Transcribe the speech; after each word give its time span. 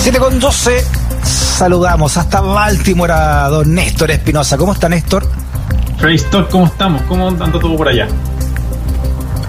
Siete 0.00 0.18
con 0.18 0.40
12, 0.40 0.82
saludamos 1.22 2.16
hasta 2.16 2.40
Baltimore 2.40 3.12
a 3.12 3.48
don 3.50 3.74
Néstor 3.74 4.10
Espinosa. 4.10 4.56
¿Cómo 4.56 4.72
está 4.72 4.88
Néstor? 4.88 5.26
Néstor, 6.02 6.48
¿cómo 6.48 6.64
estamos? 6.64 7.02
¿Cómo 7.02 7.28
anda 7.28 7.52
todo 7.52 7.76
por 7.76 7.86
allá? 7.86 8.08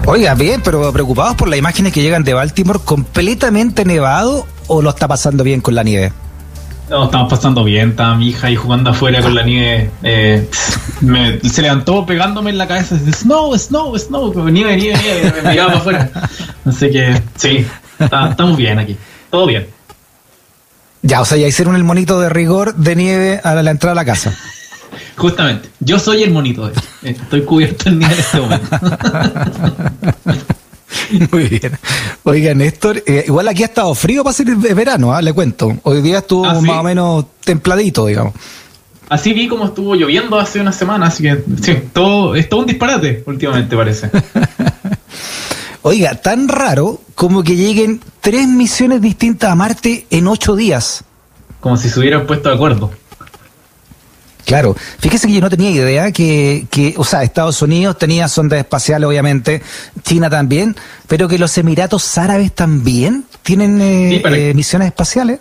Oiga, 0.04 0.34
bien, 0.34 0.60
pero 0.62 0.92
preocupados 0.92 1.36
por 1.36 1.48
las 1.48 1.58
imágenes 1.58 1.94
que 1.94 2.02
llegan 2.02 2.22
de 2.22 2.34
Baltimore 2.34 2.80
completamente 2.84 3.86
nevado 3.86 4.46
o 4.66 4.82
lo 4.82 4.90
está 4.90 5.08
pasando 5.08 5.42
bien 5.42 5.62
con 5.62 5.74
la 5.74 5.84
nieve? 5.84 6.12
No, 6.90 7.04
estamos 7.04 7.30
pasando 7.30 7.64
bien, 7.64 7.90
está 7.90 8.14
mi 8.14 8.28
hija 8.28 8.48
ahí 8.48 8.56
jugando 8.56 8.90
afuera 8.90 9.22
con 9.22 9.34
la 9.34 9.44
nieve. 9.44 9.90
Eh, 10.02 10.50
me, 11.00 11.40
se 11.40 11.62
levantó 11.62 12.04
pegándome 12.04 12.50
en 12.50 12.58
la 12.58 12.68
cabeza, 12.68 12.96
dice, 12.96 13.12
snow, 13.12 13.56
snow, 13.56 13.98
snow, 13.98 14.34
nieve, 14.50 14.76
nieve, 14.76 14.98
nieve, 15.02 15.32
me 15.42 15.50
miraba 15.50 15.68
para 15.68 15.78
afuera. 15.78 16.10
Así 16.66 16.90
que, 16.90 17.22
sí, 17.36 17.66
estamos 17.98 18.58
bien 18.58 18.78
aquí, 18.78 18.98
todo 19.30 19.46
bien. 19.46 19.66
Ya, 21.02 21.20
o 21.20 21.24
sea, 21.24 21.36
ya 21.36 21.48
hicieron 21.48 21.74
el 21.74 21.84
monito 21.84 22.20
de 22.20 22.28
rigor 22.28 22.74
de 22.76 22.96
nieve 22.96 23.40
a 23.42 23.54
la, 23.54 23.70
entrada 23.70 23.92
a 23.92 23.96
la 23.96 24.04
casa. 24.04 24.36
Justamente, 25.16 25.68
yo 25.80 25.98
soy 25.98 26.22
el 26.22 26.30
monito, 26.30 26.70
estoy 27.02 27.42
cubierto 27.42 27.88
en 27.88 27.98
nieve 27.98 28.14
en 28.14 28.20
este 28.20 28.40
momento. 28.40 28.68
Muy 31.32 31.44
bien. 31.48 31.78
Oiga, 32.22 32.54
Néstor, 32.54 33.02
eh, 33.06 33.24
igual 33.26 33.48
aquí 33.48 33.62
ha 33.62 33.66
estado 33.66 33.94
frío 33.94 34.22
para 34.22 34.34
ser 34.34 34.54
verano, 34.56 35.12
¿ah? 35.12 35.20
le 35.20 35.32
cuento. 35.32 35.76
Hoy 35.82 36.02
día 36.02 36.18
estuvo 36.18 36.46
¿Ah, 36.46 36.60
más 36.60 36.78
o 36.78 36.82
menos 36.82 37.26
templadito, 37.44 38.06
digamos. 38.06 38.34
Así 39.08 39.32
vi 39.32 39.48
como 39.48 39.66
estuvo 39.66 39.94
lloviendo 39.94 40.38
hace 40.38 40.60
una 40.60 40.72
semana, 40.72 41.06
así 41.06 41.22
que 41.22 41.42
sí, 41.62 41.76
todo, 41.92 42.34
es 42.34 42.48
todo 42.48 42.60
un 42.60 42.66
disparate 42.66 43.22
últimamente 43.26 43.76
parece. 43.76 44.10
Oiga, 45.82 46.14
tan 46.14 46.48
raro 46.48 47.00
como 47.14 47.42
que 47.42 47.56
lleguen 47.56 48.00
tres 48.20 48.46
misiones 48.46 49.00
distintas 49.00 49.50
a 49.50 49.54
Marte 49.54 50.06
en 50.10 50.28
ocho 50.28 50.54
días. 50.54 51.04
Como 51.60 51.76
si 51.76 51.90
se 51.90 51.98
hubieran 52.00 52.26
puesto 52.26 52.48
de 52.48 52.54
acuerdo. 52.54 52.90
Claro, 54.44 54.76
fíjese 54.98 55.28
que 55.28 55.34
yo 55.34 55.40
no 55.40 55.50
tenía 55.50 55.70
idea 55.70 56.10
que, 56.10 56.66
que, 56.70 56.94
o 56.96 57.04
sea, 57.04 57.22
Estados 57.22 57.62
Unidos 57.62 57.96
tenía 57.98 58.26
sondas 58.28 58.58
espaciales, 58.58 59.08
obviamente, 59.08 59.62
China 60.02 60.28
también, 60.28 60.74
pero 61.06 61.28
que 61.28 61.38
los 61.38 61.56
Emiratos 61.58 62.18
Árabes 62.18 62.52
también 62.52 63.24
tienen 63.42 63.80
eh, 63.80 64.22
eh, 64.24 64.52
misiones 64.54 64.88
espaciales. 64.88 65.38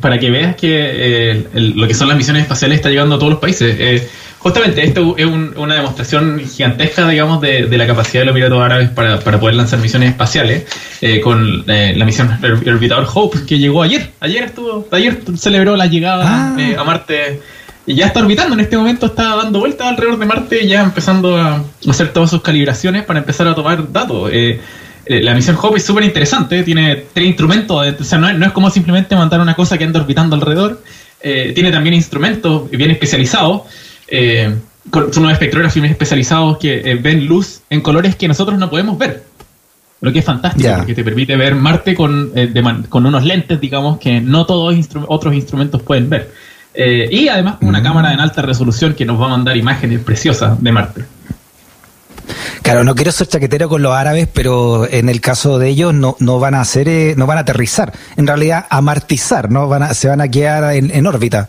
Para 0.00 0.18
que 0.18 0.30
veas 0.30 0.56
que 0.56 0.68
eh, 0.70 1.48
lo 1.52 1.86
que 1.86 1.94
son 1.94 2.08
las 2.08 2.16
misiones 2.16 2.42
espaciales 2.42 2.76
está 2.76 2.88
llegando 2.88 3.16
a 3.16 3.18
todos 3.18 3.32
los 3.32 3.40
países. 3.40 4.02
Justamente 4.42 4.84
esto 4.84 5.14
es 5.16 5.24
una 5.24 5.74
demostración 5.76 6.40
gigantesca, 6.40 7.08
digamos, 7.08 7.40
de, 7.40 7.68
la 7.68 7.86
capacidad 7.86 8.22
de 8.22 8.26
los 8.26 8.32
Emiratos 8.32 8.60
Árabes 8.60 8.90
para, 8.90 9.20
poder 9.20 9.54
lanzar 9.54 9.78
misiones 9.78 10.10
espaciales 10.10 10.66
eh, 11.00 11.20
con 11.20 11.64
eh, 11.68 11.94
la 11.96 12.04
misión 12.04 12.28
orbitador 12.42 13.06
Hope 13.14 13.38
que 13.46 13.58
llegó 13.60 13.82
ayer. 13.82 14.10
Ayer 14.18 14.42
estuvo, 14.42 14.88
ayer 14.90 15.20
celebró 15.36 15.76
la 15.76 15.86
llegada 15.86 16.24
ah. 16.26 16.56
eh, 16.58 16.74
a 16.76 16.82
Marte 16.82 17.40
y 17.86 17.94
ya 17.94 18.06
está 18.06 18.18
orbitando. 18.18 18.54
En 18.54 18.60
este 18.60 18.76
momento 18.76 19.06
está 19.06 19.36
dando 19.36 19.60
vueltas 19.60 19.86
alrededor 19.86 20.18
de 20.18 20.26
Marte, 20.26 20.66
ya 20.66 20.82
empezando 20.82 21.36
a 21.36 21.62
hacer 21.88 22.12
todas 22.12 22.30
sus 22.30 22.42
calibraciones 22.42 23.04
para 23.04 23.20
empezar 23.20 23.46
a 23.46 23.54
tomar 23.54 23.92
datos. 23.92 24.28
la 25.06 25.34
misión 25.34 25.56
Hope 25.62 25.78
es 25.78 25.84
súper 25.84 26.02
interesante, 26.02 26.64
tiene 26.64 27.04
tres 27.12 27.28
instrumentos, 27.28 27.94
o 28.00 28.04
sea, 28.04 28.18
no 28.18 28.28
es, 28.28 28.36
no 28.36 28.46
es, 28.46 28.50
como 28.50 28.70
simplemente 28.70 29.14
mandar 29.14 29.40
una 29.40 29.54
cosa 29.54 29.78
que 29.78 29.84
anda 29.84 30.00
orbitando 30.00 30.34
alrededor, 30.34 30.82
tiene 31.20 31.70
también 31.70 31.94
instrumentos 31.94 32.68
bien 32.68 32.90
especializados 32.90 33.62
eh, 34.12 34.54
son 34.92 35.22
unos 35.22 35.32
espectrógrafos 35.32 35.82
especializados 35.84 36.58
que 36.58 36.80
eh, 36.80 36.96
ven 36.96 37.26
luz 37.26 37.62
en 37.70 37.80
colores 37.80 38.14
que 38.14 38.28
nosotros 38.28 38.58
no 38.58 38.68
podemos 38.68 38.98
ver. 38.98 39.24
Lo 40.02 40.12
que 40.12 40.18
es 40.18 40.24
fantástico, 40.24 40.68
porque 40.78 40.94
te 40.94 41.04
permite 41.04 41.36
ver 41.36 41.54
Marte 41.54 41.94
con, 41.94 42.32
eh, 42.34 42.52
con 42.88 43.06
unos 43.06 43.24
lentes, 43.24 43.60
digamos, 43.60 43.98
que 43.98 44.20
no 44.20 44.44
todos 44.44 44.74
otros 45.06 45.34
instrumentos 45.34 45.80
pueden 45.82 46.10
ver. 46.10 46.30
Eh, 46.74 47.08
y 47.10 47.28
además 47.28 47.56
con 47.58 47.68
una 47.68 47.80
mm. 47.80 47.84
cámara 47.84 48.12
en 48.12 48.20
alta 48.20 48.42
resolución 48.42 48.94
que 48.94 49.04
nos 49.04 49.20
va 49.20 49.26
a 49.26 49.28
mandar 49.28 49.56
imágenes 49.56 50.00
preciosas 50.00 50.60
de 50.60 50.72
Marte. 50.72 51.04
Claro, 52.62 52.82
no 52.82 52.94
quiero 52.94 53.12
ser 53.12 53.28
chaquetero 53.28 53.68
con 53.68 53.80
los 53.80 53.92
árabes, 53.92 54.28
pero 54.32 54.88
en 54.90 55.08
el 55.08 55.20
caso 55.20 55.58
de 55.58 55.68
ellos 55.68 55.94
no, 55.94 56.16
no 56.18 56.40
van 56.40 56.54
a 56.54 56.62
hacer, 56.62 57.16
no 57.16 57.26
van 57.26 57.38
a 57.38 57.42
aterrizar, 57.42 57.92
en 58.16 58.26
realidad 58.26 58.66
amartizar, 58.70 59.50
no 59.50 59.68
van 59.68 59.84
a, 59.84 59.94
se 59.94 60.08
van 60.08 60.20
a 60.20 60.28
quedar 60.28 60.74
en 60.74 61.06
órbita. 61.06 61.48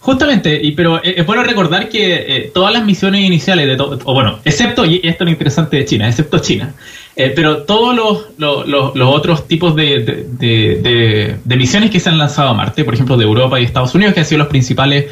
Justamente, 0.00 0.58
y, 0.62 0.72
pero 0.72 0.96
eh, 1.04 1.16
es 1.18 1.26
bueno 1.26 1.42
recordar 1.42 1.90
que 1.90 2.14
eh, 2.14 2.50
todas 2.54 2.72
las 2.72 2.84
misiones 2.86 3.20
iniciales, 3.20 3.66
de 3.66 3.82
o 3.82 4.14
bueno, 4.14 4.38
excepto, 4.46 4.86
y 4.86 4.96
esto 4.96 5.24
es 5.24 5.26
lo 5.26 5.30
interesante 5.30 5.76
de 5.76 5.84
China, 5.84 6.08
excepto 6.08 6.38
China, 6.38 6.72
eh, 7.16 7.32
pero 7.36 7.64
todos 7.64 7.94
los, 7.94 8.66
los, 8.66 8.96
otros 8.96 9.46
tipos 9.46 9.76
de, 9.76 10.26
de, 10.38 11.56
misiones 11.56 11.90
que 11.90 12.00
se 12.00 12.08
han 12.08 12.16
lanzado 12.16 12.48
a 12.48 12.54
Marte, 12.54 12.82
por 12.82 12.94
ejemplo 12.94 13.18
de 13.18 13.24
Europa 13.24 13.60
y 13.60 13.64
Estados 13.64 13.94
Unidos, 13.94 14.14
que 14.14 14.20
han 14.20 14.26
sido 14.26 14.38
las 14.38 14.48
principales, 14.48 15.04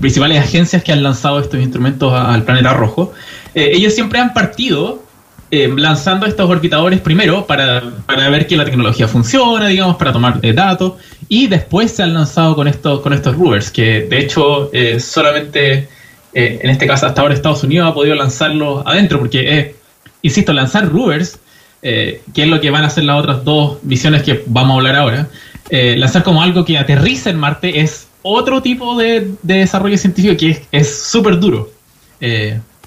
principales 0.00 0.40
agencias 0.40 0.82
que 0.82 0.90
han 0.90 1.04
lanzado 1.04 1.38
estos 1.38 1.60
instrumentos 1.60 2.12
al 2.12 2.42
planeta 2.42 2.72
rojo, 2.72 3.12
ellos 3.54 3.94
siempre 3.94 4.18
han 4.18 4.34
partido 4.34 5.04
eh, 5.52 5.68
lanzando 5.76 6.26
estos 6.26 6.48
orbitadores 6.48 7.00
primero 7.00 7.44
para, 7.44 7.82
para, 8.06 8.28
ver 8.28 8.46
que 8.46 8.56
la 8.56 8.64
tecnología 8.64 9.08
funciona, 9.08 9.66
digamos, 9.66 9.96
para 9.96 10.12
tomar 10.12 10.38
eh, 10.42 10.52
datos, 10.52 10.92
y 11.30 11.46
después 11.46 11.92
se 11.92 12.02
han 12.02 12.12
lanzado 12.12 12.54
con 12.54 12.68
estos, 12.68 13.00
con 13.00 13.14
estos 13.14 13.34
rovers, 13.36 13.70
que 13.70 14.02
de 14.02 14.18
hecho 14.18 14.68
eh, 14.74 15.00
solamente 15.00 15.88
en 16.32 16.70
este 16.70 16.86
caso 16.86 17.06
hasta 17.06 17.22
ahora 17.22 17.34
Estados 17.34 17.64
Unidos 17.64 17.90
ha 17.90 17.94
podido 17.94 18.14
lanzarlos 18.14 18.84
adentro, 18.86 19.18
porque 19.18 19.74
insisto, 20.22 20.52
lanzar 20.52 20.88
rovers, 20.88 21.40
que 21.82 22.20
es 22.36 22.46
lo 22.46 22.60
que 22.60 22.70
van 22.70 22.84
a 22.84 22.86
hacer 22.86 23.02
las 23.02 23.18
otras 23.18 23.42
dos 23.42 23.82
misiones 23.82 24.22
que 24.22 24.44
vamos 24.46 24.74
a 24.74 24.76
hablar 24.76 24.94
ahora, 24.94 25.28
lanzar 25.70 26.22
como 26.22 26.40
algo 26.40 26.64
que 26.64 26.78
aterriza 26.78 27.30
en 27.30 27.36
Marte 27.36 27.80
es 27.80 28.06
otro 28.22 28.62
tipo 28.62 28.96
de, 28.96 29.32
desarrollo 29.42 29.98
científico 29.98 30.36
que 30.36 30.62
es 30.70 31.02
súper 31.02 31.40
duro. 31.40 31.70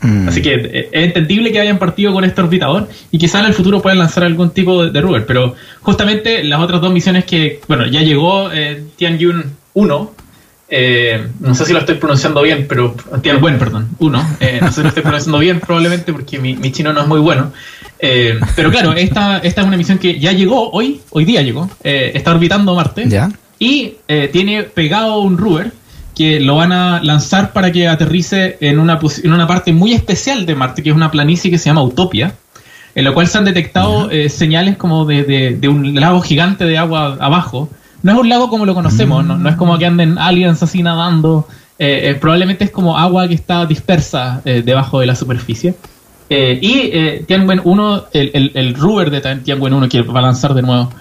Mm. 0.03 0.27
Así 0.27 0.41
que 0.41 0.53
eh, 0.53 0.89
es 0.91 1.05
entendible 1.05 1.51
que 1.51 1.59
hayan 1.59 1.79
partido 1.79 2.13
con 2.13 2.23
este 2.23 2.41
orbitador 2.41 2.89
y 3.09 3.17
quizás 3.17 3.41
en 3.41 3.47
el 3.47 3.53
futuro 3.53 3.81
puedan 3.81 3.99
lanzar 3.99 4.23
algún 4.23 4.51
tipo 4.51 4.83
de, 4.83 4.91
de 4.91 5.01
rover. 5.01 5.25
Pero 5.25 5.55
justamente 5.81 6.43
las 6.43 6.59
otras 6.59 6.81
dos 6.81 6.91
misiones 6.91 7.25
que, 7.25 7.61
bueno, 7.67 7.87
ya 7.87 8.01
llegó 8.01 8.51
eh, 8.51 8.83
Tianjin 8.97 9.43
1. 9.73 10.11
Eh, 10.75 11.27
no 11.39 11.53
sé 11.53 11.65
si 11.65 11.73
lo 11.73 11.79
estoy 11.79 11.95
pronunciando 11.95 12.41
bien, 12.41 12.65
pero 12.67 12.95
Tianwen, 13.21 13.59
perdón, 13.59 13.89
1. 13.99 14.37
Eh, 14.39 14.59
no 14.61 14.67
sé 14.67 14.75
si 14.75 14.81
lo 14.81 14.87
estoy 14.89 15.03
pronunciando 15.03 15.39
bien, 15.39 15.59
probablemente 15.59 16.11
porque 16.11 16.39
mi, 16.39 16.55
mi 16.55 16.71
chino 16.71 16.91
no 16.93 17.01
es 17.01 17.07
muy 17.07 17.19
bueno. 17.19 17.53
pero 18.55 18.71
claro, 18.71 18.93
esta, 18.93 19.37
esta 19.37 19.61
es 19.61 19.67
una 19.67 19.77
misión 19.77 19.97
que 19.99 20.19
ya 20.19 20.31
llegó 20.31 20.71
hoy, 20.71 21.01
hoy 21.11 21.25
día 21.25 21.41
llegó, 21.41 21.69
está 21.83 22.31
orbitando 22.31 22.75
Marte. 22.75 23.07
¿Ya? 23.07 23.31
Y 23.59 23.95
tiene 24.31 24.63
pegado 24.63 25.19
un 25.19 25.37
rover 25.37 25.71
que 26.15 26.39
lo 26.39 26.55
van 26.55 26.71
a 26.71 27.01
lanzar 27.01 27.53
para 27.53 27.71
que 27.71 27.87
aterrice 27.87 28.57
en 28.61 28.79
una, 28.79 28.99
en 29.23 29.33
una 29.33 29.47
parte 29.47 29.73
muy 29.73 29.93
especial 29.93 30.45
de 30.45 30.55
Marte, 30.55 30.83
que 30.83 30.89
es 30.89 30.95
una 30.95 31.11
planicie 31.11 31.49
que 31.49 31.57
se 31.57 31.65
llama 31.65 31.83
Utopia, 31.83 32.35
en 32.95 33.05
la 33.05 33.13
cual 33.13 33.27
se 33.27 33.37
han 33.37 33.45
detectado 33.45 34.11
eh, 34.11 34.29
señales 34.29 34.77
como 34.77 35.05
de, 35.05 35.23
de, 35.59 35.67
un 35.67 35.95
lago 35.95 36.21
gigante 36.21 36.65
de 36.65 36.77
agua 36.77 37.17
abajo. 37.19 37.69
No 38.03 38.11
es 38.11 38.17
un 38.19 38.29
lago 38.29 38.49
como 38.49 38.65
lo 38.65 38.75
conocemos, 38.75 39.25
no, 39.25 39.49
es 39.49 39.55
como 39.55 39.77
que 39.77 39.85
anden 39.85 40.17
aliens 40.17 40.61
así 40.61 40.83
nadando, 40.83 41.47
eh, 41.79 42.09
eh, 42.09 42.15
probablemente 42.15 42.65
es 42.65 42.71
como 42.71 42.97
agua 42.97 43.27
que 43.27 43.33
está 43.33 43.65
dispersa 43.65 44.41
debajo 44.43 44.99
de 44.99 45.07
la 45.07 45.15
superficie. 45.15 45.73
y 46.29 47.23
Tianwen 47.25 47.61
1, 47.63 48.05
el, 48.13 48.31
el, 48.33 48.51
el 48.53 48.75
rover 48.75 49.09
de 49.09 49.21
Tianwen 49.21 49.73
1 49.73 49.89
que 49.89 50.01
va 50.01 50.19
a 50.19 50.23
lanzar 50.23 50.53
de 50.53 50.61
nuevo 50.61 50.91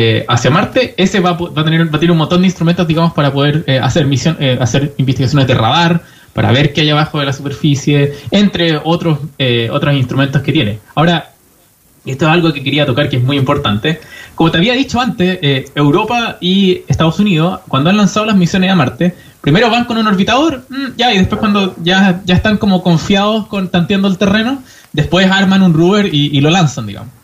eh, 0.00 0.24
hacia 0.28 0.48
Marte, 0.52 0.94
ese 0.96 1.18
va, 1.18 1.30
a 1.30 1.64
tener, 1.64 1.92
va 1.92 1.96
a 1.96 1.98
tener 1.98 2.12
un 2.12 2.18
montón 2.18 2.42
de 2.42 2.46
instrumentos, 2.46 2.86
digamos, 2.86 3.12
para 3.14 3.32
poder 3.32 3.64
eh, 3.66 3.80
hacer 3.80 4.06
misión, 4.06 4.36
eh, 4.38 4.56
hacer 4.60 4.94
investigaciones 4.96 5.48
de 5.48 5.54
radar, 5.54 6.02
para 6.32 6.52
ver 6.52 6.72
qué 6.72 6.82
hay 6.82 6.90
abajo 6.90 7.18
de 7.18 7.26
la 7.26 7.32
superficie, 7.32 8.14
entre 8.30 8.76
otros, 8.76 9.18
otros 9.72 9.94
instrumentos 9.96 10.40
que 10.42 10.52
tiene. 10.52 10.78
Ahora, 10.94 11.32
esto 12.06 12.26
es 12.26 12.30
algo 12.30 12.52
que 12.52 12.62
quería 12.62 12.86
tocar 12.86 13.08
que 13.08 13.16
es 13.16 13.24
muy 13.24 13.36
importante. 13.36 13.98
Como 14.36 14.52
te 14.52 14.58
había 14.58 14.74
dicho 14.74 15.00
antes, 15.00 15.40
Europa 15.74 16.36
y 16.40 16.82
Estados 16.86 17.18
Unidos, 17.18 17.58
cuando 17.66 17.90
han 17.90 17.96
lanzado 17.96 18.24
las 18.26 18.36
misiones 18.36 18.70
a 18.70 18.76
Marte, 18.76 19.16
primero 19.40 19.68
van 19.68 19.84
con 19.84 19.98
un 19.98 20.06
orbitador, 20.06 20.64
mm, 20.68 20.96
ya, 20.96 21.12
y 21.12 21.18
después 21.18 21.40
cuando 21.40 21.74
ya, 21.82 22.20
ya 22.24 22.36
están 22.36 22.56
como 22.56 22.84
confiados 22.84 23.48
con 23.48 23.68
tanteando 23.68 24.06
el 24.06 24.16
terreno, 24.16 24.62
después 24.92 25.28
arman 25.28 25.62
un 25.62 25.74
rover 25.74 26.14
y, 26.14 26.38
y 26.38 26.40
lo 26.40 26.50
lanzan, 26.50 26.86
digamos. 26.86 27.17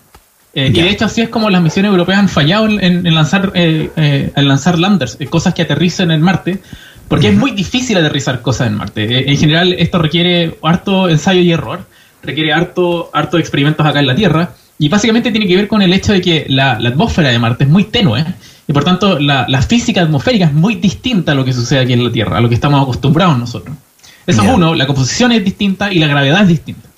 Eh, 0.55 0.71
y 0.73 0.81
de 0.81 0.89
hecho 0.89 1.07
así 1.07 1.21
es 1.21 1.29
como 1.29 1.51
las 1.51 1.61
misiones 1.61 1.91
europeas 1.91 2.19
han 2.19 2.29
fallado 2.29 2.69
en, 2.69 3.13
lanzar 3.13 3.51
eh, 3.55 3.91
eh, 3.97 4.33
en 4.35 4.49
lanzar 4.49 4.79
landers, 4.79 5.19
cosas 5.29 5.53
que 5.53 5.63
aterricen 5.63 6.13
en 6.13 6.23
Marte, 6.23 6.61
porque 7.09 7.29
es 7.29 7.35
muy 7.35 7.51
difícil 7.51 7.99
aterrizar 7.99 8.41
cosas 8.41 8.69
en 8.69 8.77
Marte. 8.77 9.31
en 9.31 9.37
general 9.37 9.73
esto 9.73 9.99
requiere 9.99 10.57
harto 10.63 11.09
ensayo 11.09 11.41
y 11.41 11.51
error, 11.51 11.85
requiere 12.23 12.53
harto, 12.53 13.11
harto 13.13 13.39
experimentos 13.39 13.85
acá 13.85 13.99
en 13.99 14.07
la 14.07 14.15
Tierra, 14.15 14.51
y 14.79 14.89
básicamente 14.89 15.31
tiene 15.33 15.47
que 15.47 15.57
ver 15.57 15.69
con 15.69 15.83
el 15.83 15.93
hecho 15.93 16.13
de 16.13 16.21
que 16.21 16.47
la, 16.49 16.73
atmósfera 16.73 17.31
de 17.31 17.39
Marte 17.39 17.65
es 17.65 17.71
muy 17.71 17.85
tenue, 17.85 18.25
y 18.69 18.73
por 18.73 18.85
tanto 18.85 19.19
la, 19.19 19.63
física 19.63 20.03
atmosférica 20.03 20.47
es 20.47 20.53
muy 20.53 20.77
distinta 20.77 21.33
a 21.33 21.35
lo 21.35 21.45
que 21.45 21.53
sucede 21.53 21.81
aquí 21.81 21.95
en 21.95 22.05
la 22.05 22.13
Tierra, 22.13 22.39
a 22.39 22.41
lo 22.41 22.49
que 22.49 22.55
estamos 22.55 22.81
acostumbrados 22.81 23.37
nosotros. 23.39 23.77
Eso 24.27 24.43
es 24.43 24.49
uno, 24.49 24.75
la 24.75 24.87
composición 24.87 25.33
es 25.33 25.45
distinta 25.45 25.93
y 25.93 25.99
la 25.99 26.07
gravedad 26.07 26.43
es 26.43 26.49
distinta. 26.49 26.94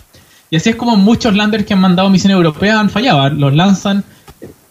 Y 0.50 0.56
así 0.56 0.70
es 0.70 0.76
como 0.76 0.96
muchos 0.96 1.34
landers 1.34 1.64
que 1.64 1.75
han 1.75 1.81
mandado 1.81 2.08
misiones 2.10 2.37
europeas 2.37 2.76
han 2.76 2.90
fallado. 2.90 3.28
Los 3.31 3.54
lanzan, 3.54 4.04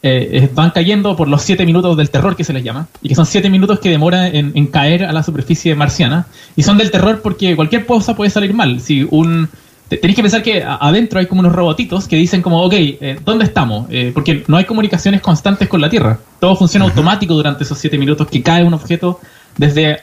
eh, 0.02 0.50
van 0.54 0.72
cayendo 0.72 1.16
por 1.16 1.28
los 1.28 1.42
7 1.42 1.66
minutos 1.66 1.98
del 1.98 2.10
terror 2.10 2.36
que 2.36 2.44
se 2.44 2.54
les 2.54 2.64
llama, 2.64 2.88
y 3.02 3.10
que 3.10 3.16
son 3.16 3.26
7 3.26 3.50
minutos 3.50 3.80
que 3.80 3.90
demora 3.90 4.28
en, 4.28 4.68
caer 4.68 5.06
a 5.06 5.12
la 5.12 5.24
superficie 5.24 5.76
marciana. 5.76 6.28
Y 6.56 6.64
son 6.64 6.78
del 6.78 6.92
terror 6.92 7.22
porque 7.22 7.56
cualquier 7.56 7.86
cosa 7.86 8.16
puede 8.16 8.30
salir 8.30 8.54
mal. 8.54 8.80
Si 8.80 9.08
un 9.10 9.50
Tenéis 9.88 10.16
que 10.16 10.24
pensar 10.24 10.42
que 10.42 10.64
adentro 10.64 11.20
hay 11.20 11.28
como 11.28 11.42
unos 11.42 11.54
robotitos 11.54 12.08
que 12.08 12.16
dicen 12.16 12.42
como, 12.42 12.60
ok, 12.64 12.74
eh, 12.74 13.20
¿dónde 13.24 13.46
estamos? 13.46 13.86
Eh, 13.92 14.12
porque 14.16 14.44
no 14.48 14.58
hay 14.58 14.66
comunicaciones 14.66 15.22
constantes 15.22 15.68
con 15.68 15.80
la 15.80 15.92
Tierra. 15.92 16.18
Todo 16.40 16.56
funciona 16.56 16.86
automático 16.86 17.36
durante 17.36 17.66
esos 17.66 17.78
7 17.78 17.96
minutos 18.00 18.28
que 18.28 18.42
cae 18.42 18.64
un 18.64 18.74
objeto 18.74 19.20
desde, 19.56 20.00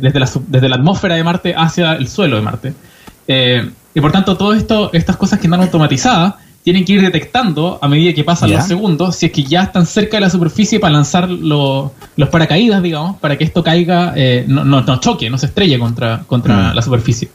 desde, 0.00 0.18
la, 0.18 0.30
desde 0.46 0.68
la 0.70 0.76
atmósfera 0.76 1.16
de 1.16 1.22
Marte 1.22 1.54
hacia 1.54 1.92
el 1.92 2.08
suelo 2.08 2.36
de 2.36 2.42
Marte. 2.42 2.72
Y 3.96 4.00
por 4.02 4.12
tanto, 4.12 4.36
todas 4.36 4.62
estas 4.92 5.16
cosas 5.16 5.38
que 5.40 5.46
están 5.46 5.62
automatizadas 5.62 6.34
tienen 6.62 6.84
que 6.84 6.92
ir 6.92 7.00
detectando 7.00 7.78
a 7.80 7.88
medida 7.88 8.12
que 8.12 8.24
pasan 8.24 8.50
los 8.50 8.66
segundos 8.66 9.16
si 9.16 9.24
es 9.24 9.32
que 9.32 9.42
ya 9.42 9.62
están 9.62 9.86
cerca 9.86 10.18
de 10.18 10.20
la 10.20 10.28
superficie 10.28 10.78
para 10.78 10.92
lanzar 10.92 11.30
los 11.30 11.92
paracaídas, 12.30 12.82
digamos, 12.82 13.16
para 13.20 13.38
que 13.38 13.44
esto 13.44 13.64
caiga, 13.64 14.12
eh, 14.14 14.44
no, 14.46 14.64
no, 14.66 15.00
choque, 15.00 15.30
no 15.30 15.38
se 15.38 15.46
estrelle 15.46 15.78
contra, 15.78 16.24
contra 16.26 16.72
mm. 16.72 16.74
la 16.74 16.82
superficie. 16.82 17.30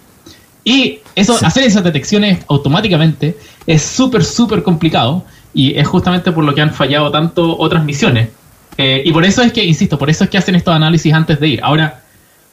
Y 0.64 1.00
eso, 1.16 1.36
hacer 1.42 1.64
esas 1.64 1.84
detecciones 1.84 2.46
automáticamente 2.48 3.36
es 3.66 3.82
súper, 3.82 4.24
súper 4.24 4.62
complicado 4.62 5.26
y 5.56 5.76
es 5.80 5.88
justamente 5.88 6.32
por 6.32 6.44
lo 6.44 6.54
que 6.54 6.62
han 6.62 6.76
fallado 6.76 7.10
tanto 7.10 7.58
otras 7.58 7.84
misiones. 7.84 8.30
Eh, 8.78 9.02
y 9.04 9.12
por 9.12 9.26
eso 9.26 9.42
es 9.42 9.52
que, 9.52 9.66
insisto, 9.66 9.98
por 9.98 10.12
eso 10.12 10.26
es 10.26 10.30
que 10.30 10.38
hacen 10.38 10.54
estos 10.54 10.76
análisis 10.76 11.12
antes 11.12 11.40
de 11.40 11.48
ir. 11.48 11.60
Ahora, 11.64 12.01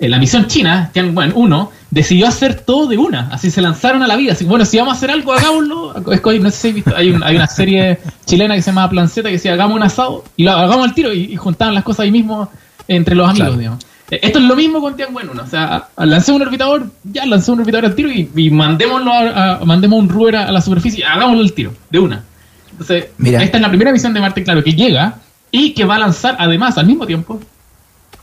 en 0.00 0.10
la 0.10 0.18
misión 0.18 0.46
china, 0.46 0.90
Tianwen 0.92 1.32
1, 1.34 1.72
decidió 1.90 2.28
hacer 2.28 2.60
todo 2.60 2.86
de 2.86 2.96
una. 2.96 3.28
Así 3.32 3.50
se 3.50 3.60
lanzaron 3.60 4.02
a 4.02 4.06
la 4.06 4.16
vida. 4.16 4.32
Así 4.32 4.44
bueno, 4.44 4.64
si 4.64 4.78
vamos 4.78 4.94
a 4.94 4.96
hacer 4.96 5.10
algo, 5.10 5.32
hagámoslo. 5.32 5.94
No 5.94 6.50
sé 6.50 6.56
si 6.56 6.72
visto, 6.72 6.94
hay, 6.94 7.16
hay, 7.22 7.36
una 7.36 7.46
serie 7.48 7.98
chilena 8.24 8.54
que 8.54 8.62
se 8.62 8.70
llama 8.70 8.88
Planceta 8.88 9.28
que 9.28 9.34
decía, 9.34 9.54
hagamos 9.54 9.76
un 9.76 9.82
asado 9.82 10.24
y 10.36 10.44
lo 10.44 10.52
hagamos 10.52 10.86
al 10.86 10.94
tiro 10.94 11.12
y, 11.12 11.34
juntaban 11.36 11.74
las 11.74 11.82
cosas 11.82 12.00
ahí 12.00 12.12
mismo 12.12 12.48
entre 12.86 13.14
los 13.14 13.28
amigos, 13.28 13.58
digamos. 13.58 13.84
Eh, 14.10 14.20
esto 14.22 14.38
es 14.38 14.44
lo 14.44 14.54
mismo 14.54 14.80
con 14.80 14.94
Tianwen 14.94 15.30
1. 15.30 15.42
O 15.42 15.46
sea, 15.46 15.88
lancé 15.96 16.30
un 16.30 16.42
orbitador, 16.42 16.86
ya 17.02 17.26
lancé 17.26 17.50
un 17.50 17.60
orbitador 17.60 17.86
al 17.86 17.94
tiro 17.96 18.08
y, 18.10 18.50
mandémoslo 18.50 19.12
a, 19.12 19.60
mandemos 19.64 19.98
un 19.98 20.08
rover 20.08 20.36
a, 20.36 20.52
la 20.52 20.60
superficie, 20.60 21.04
hagámoslo 21.04 21.42
al 21.42 21.52
tiro, 21.52 21.72
de 21.90 21.98
una. 21.98 22.24
Entonces, 22.70 23.08
esta 23.18 23.56
es 23.56 23.60
la 23.60 23.68
primera 23.68 23.90
misión 23.90 24.14
de 24.14 24.20
Marte, 24.20 24.44
claro, 24.44 24.62
que 24.62 24.72
llega 24.72 25.16
y 25.50 25.72
que 25.72 25.84
va 25.84 25.96
a 25.96 25.98
lanzar 25.98 26.36
además 26.38 26.78
al 26.78 26.86
mismo 26.86 27.04
tiempo 27.04 27.40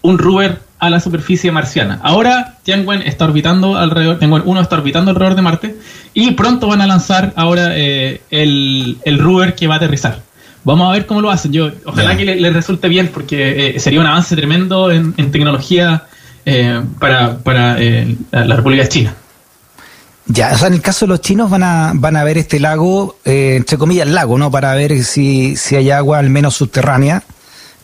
un 0.01 0.17
rover 0.17 0.61
a 0.85 0.89
la 0.89 0.99
superficie 0.99 1.51
marciana. 1.51 1.99
Ahora 2.03 2.55
Tianwen 2.63 3.01
está 3.01 3.25
orbitando 3.25 3.77
alrededor, 3.77 4.19
Tianwen 4.19 4.43
1 4.45 4.61
está 4.61 4.75
orbitando 4.75 5.11
alrededor 5.11 5.35
de 5.35 5.41
Marte 5.41 5.75
y 6.13 6.31
pronto 6.31 6.67
van 6.67 6.81
a 6.81 6.87
lanzar 6.87 7.33
ahora 7.35 7.77
eh, 7.77 8.21
el, 8.29 8.97
el 9.03 9.19
rover 9.19 9.55
que 9.55 9.67
va 9.67 9.75
a 9.75 9.77
aterrizar. 9.77 10.21
Vamos 10.63 10.89
a 10.89 10.93
ver 10.93 11.05
cómo 11.05 11.21
lo 11.21 11.29
hacen. 11.29 11.51
Yo 11.53 11.71
ojalá 11.85 12.17
que 12.17 12.25
les 12.25 12.53
resulte 12.53 12.87
bien 12.87 13.09
porque 13.13 13.75
eh, 13.75 13.79
sería 13.79 13.99
un 13.99 14.07
avance 14.07 14.35
tremendo 14.35 14.91
en, 14.91 15.13
tecnología 15.31 16.03
eh, 16.45 16.81
para, 16.99 17.37
para 17.37 17.77
la 18.31 18.55
República 18.55 18.87
China. 18.87 19.13
Ya, 20.27 20.53
o 20.53 20.57
sea, 20.57 20.69
en 20.69 20.73
el 20.73 20.81
caso 20.81 21.05
de 21.05 21.11
los 21.11 21.21
chinos 21.21 21.51
van 21.51 21.61
a, 21.61 21.91
van 21.93 22.15
a 22.15 22.23
ver 22.23 22.39
este 22.39 22.59
lago, 22.59 23.19
entre 23.23 23.77
comillas, 23.77 24.07
lago, 24.07 24.39
¿no? 24.39 24.49
Para 24.49 24.73
ver 24.73 25.03
si, 25.03 25.55
si 25.55 25.75
hay 25.75 25.91
agua 25.91 26.17
al 26.17 26.31
menos 26.31 26.55
subterránea 26.55 27.21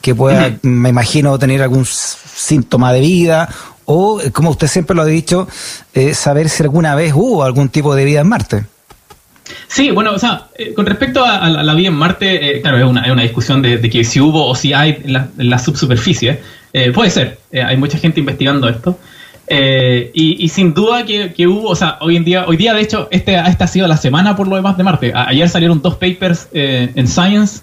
que 0.02 0.16
pueda, 0.16 0.58
me 0.64 0.90
imagino, 0.90 1.38
tener 1.38 1.62
algún 1.62 1.86
síntoma 1.86 2.92
de 2.92 3.02
vida 3.02 3.50
o, 3.86 4.22
como 4.32 4.52
usted 4.52 4.68
siempre 4.68 4.96
lo 4.96 5.02
ha 5.02 5.06
dicho, 5.06 5.48
eh, 5.94 6.14
saber 6.14 6.50
si 6.50 6.64
alguna 6.64 6.96
vez 6.96 7.14
hubo 7.14 7.44
algún 7.44 7.70
tipo 7.70 7.96
de 7.96 8.06
vida 8.06 8.22
en 8.22 8.28
Marte. 8.28 8.66
Sí, 9.68 9.92
bueno, 9.92 10.14
o 10.14 10.20
sea, 10.20 10.48
eh, 10.58 10.74
con 10.74 10.86
respecto 10.86 11.26
a, 11.26 11.50
la 11.50 11.74
vida 11.74 11.90
en 11.90 11.96
Marte, 11.96 12.58
eh, 12.58 12.62
claro, 12.62 12.78
es 12.78 12.86
una, 12.86 13.02
es 13.02 13.12
una 13.12 13.24
discusión 13.24 13.62
de, 13.62 13.82
que 13.82 14.04
si 14.04 14.22
hubo 14.22 14.48
o 14.48 14.56
si 14.56 14.74
hay 14.74 15.02
en 15.04 15.50
la, 15.50 15.60
subsuperficie. 15.60 16.40
puede 16.94 17.10
ser, 17.10 17.40
hay 17.52 17.76
mucha 17.76 17.98
gente 17.98 18.22
investigando 18.22 18.70
esto. 18.70 18.98
Y, 20.14 20.48
sin 20.48 20.74
duda 20.74 21.06
que, 21.06 21.48
hubo, 21.48 21.70
o 21.70 21.76
sea, 21.76 21.98
hoy 22.00 22.16
en 22.16 22.24
día, 22.24 22.46
hoy 22.48 22.56
día 22.56 22.74
de 22.74 22.82
hecho, 22.82 23.10
este, 23.12 23.36
esta 23.36 23.66
ha 23.66 23.68
sido 23.68 23.88
la 23.88 23.98
semana 23.98 24.38
por 24.38 24.48
lo 24.48 24.56
demás 24.56 24.78
de 24.78 24.84
Marte. 24.84 25.12
ayer 25.14 25.50
salieron 25.50 25.82
dos 25.82 25.96
papers 25.96 26.48
en 26.54 27.08
Science 27.08 27.62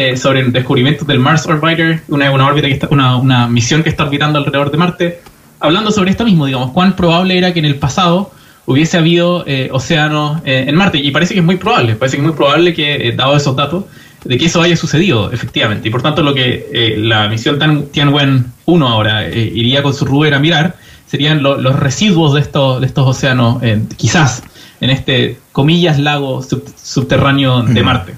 eh, 0.00 0.16
sobre 0.16 0.38
el 0.38 0.52
descubrimiento 0.52 1.04
del 1.04 1.18
Mars 1.18 1.44
Orbiter, 1.44 2.02
una, 2.06 2.30
una, 2.30 2.46
órbita 2.46 2.68
que 2.68 2.74
está, 2.74 2.86
una, 2.88 3.16
una, 3.16 3.48
misión 3.48 3.82
que 3.82 3.88
está 3.88 4.04
orbitando 4.04 4.38
alrededor 4.38 4.70
de 4.70 4.78
Marte, 4.78 5.20
hablando 5.58 5.90
sobre 5.90 6.12
esto 6.12 6.24
mismo, 6.24 6.46
digamos, 6.46 6.70
cuán 6.70 6.94
probable 6.94 7.36
era 7.36 7.52
que 7.52 7.58
en 7.58 7.64
el 7.64 7.74
pasado 7.74 8.30
hubiese 8.64 8.96
habido 8.96 9.42
eh, 9.44 9.70
océanos 9.72 10.40
eh, 10.44 10.66
en 10.68 10.76
Marte. 10.76 10.98
Y 10.98 11.10
parece 11.10 11.34
que 11.34 11.40
es 11.40 11.44
muy 11.44 11.56
probable, 11.56 11.96
parece 11.96 12.16
que 12.16 12.20
es 12.20 12.28
muy 12.28 12.36
probable 12.36 12.72
que, 12.74 13.12
dado 13.16 13.36
esos 13.36 13.56
datos, 13.56 13.86
de 14.24 14.38
que 14.38 14.44
eso 14.46 14.62
haya 14.62 14.76
sucedido, 14.76 15.32
efectivamente. 15.32 15.88
Y 15.88 15.90
por 15.90 16.00
tanto, 16.00 16.22
lo 16.22 16.32
que 16.32 16.94
la 16.96 17.26
misión 17.26 17.58
Tianwen 17.90 18.52
1 18.66 18.88
ahora 18.88 19.28
iría 19.28 19.82
con 19.82 19.92
su 19.94 20.04
rover 20.04 20.32
a 20.34 20.38
mirar 20.38 20.76
serían 21.06 21.42
los 21.42 21.74
residuos 21.74 22.34
de 22.34 22.40
estos, 22.40 22.80
de 22.80 22.86
estos 22.86 23.04
océanos, 23.04 23.60
quizás 23.96 24.44
en 24.80 24.90
este, 24.90 25.38
comillas, 25.50 25.98
lago 25.98 26.40
subterráneo 26.40 27.64
de 27.64 27.82
Marte. 27.82 28.14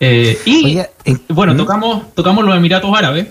Eh, 0.00 0.38
y 0.44 0.78
bueno, 1.28 1.54
¿Mm? 1.54 1.56
tocamos, 1.56 2.14
tocamos 2.14 2.44
los 2.44 2.56
Emiratos 2.56 2.90
Árabes, 2.96 3.26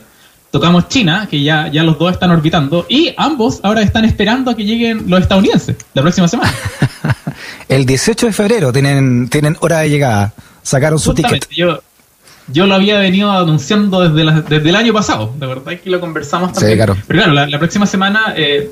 tocamos 0.51 0.87
China, 0.89 1.27
que 1.29 1.41
ya, 1.41 1.69
ya 1.69 1.83
los 1.83 1.97
dos 1.97 2.11
están 2.11 2.31
orbitando, 2.31 2.85
y 2.89 3.13
ambos 3.17 3.59
ahora 3.63 3.81
están 3.81 4.05
esperando 4.05 4.51
a 4.51 4.55
que 4.55 4.65
lleguen 4.65 5.05
los 5.07 5.21
estadounidenses 5.21 5.77
la 5.93 6.01
próxima 6.01 6.27
semana. 6.27 6.53
el 7.69 7.85
18 7.85 8.27
de 8.27 8.33
febrero 8.33 8.73
tienen, 8.73 9.29
tienen 9.29 9.57
hora 9.59 9.79
de 9.79 9.89
llegada, 9.89 10.33
sacaron 10.61 10.99
su 10.99 11.13
ticket. 11.13 11.47
Yo, 11.49 11.81
yo 12.47 12.65
lo 12.65 12.75
había 12.75 12.99
venido 12.99 13.31
anunciando 13.31 14.07
desde, 14.07 14.41
desde 14.41 14.69
el 14.69 14.75
año 14.75 14.93
pasado, 14.93 15.33
de 15.37 15.47
verdad 15.47 15.79
que 15.79 15.89
lo 15.89 15.99
conversamos 15.99 16.53
también. 16.53 16.71
Sí, 16.71 16.77
claro. 16.77 16.97
Pero 17.07 17.24
claro, 17.24 17.45
la, 17.47 17.59
próxima 17.59 17.86
semana, 17.86 18.33
eh, 18.36 18.71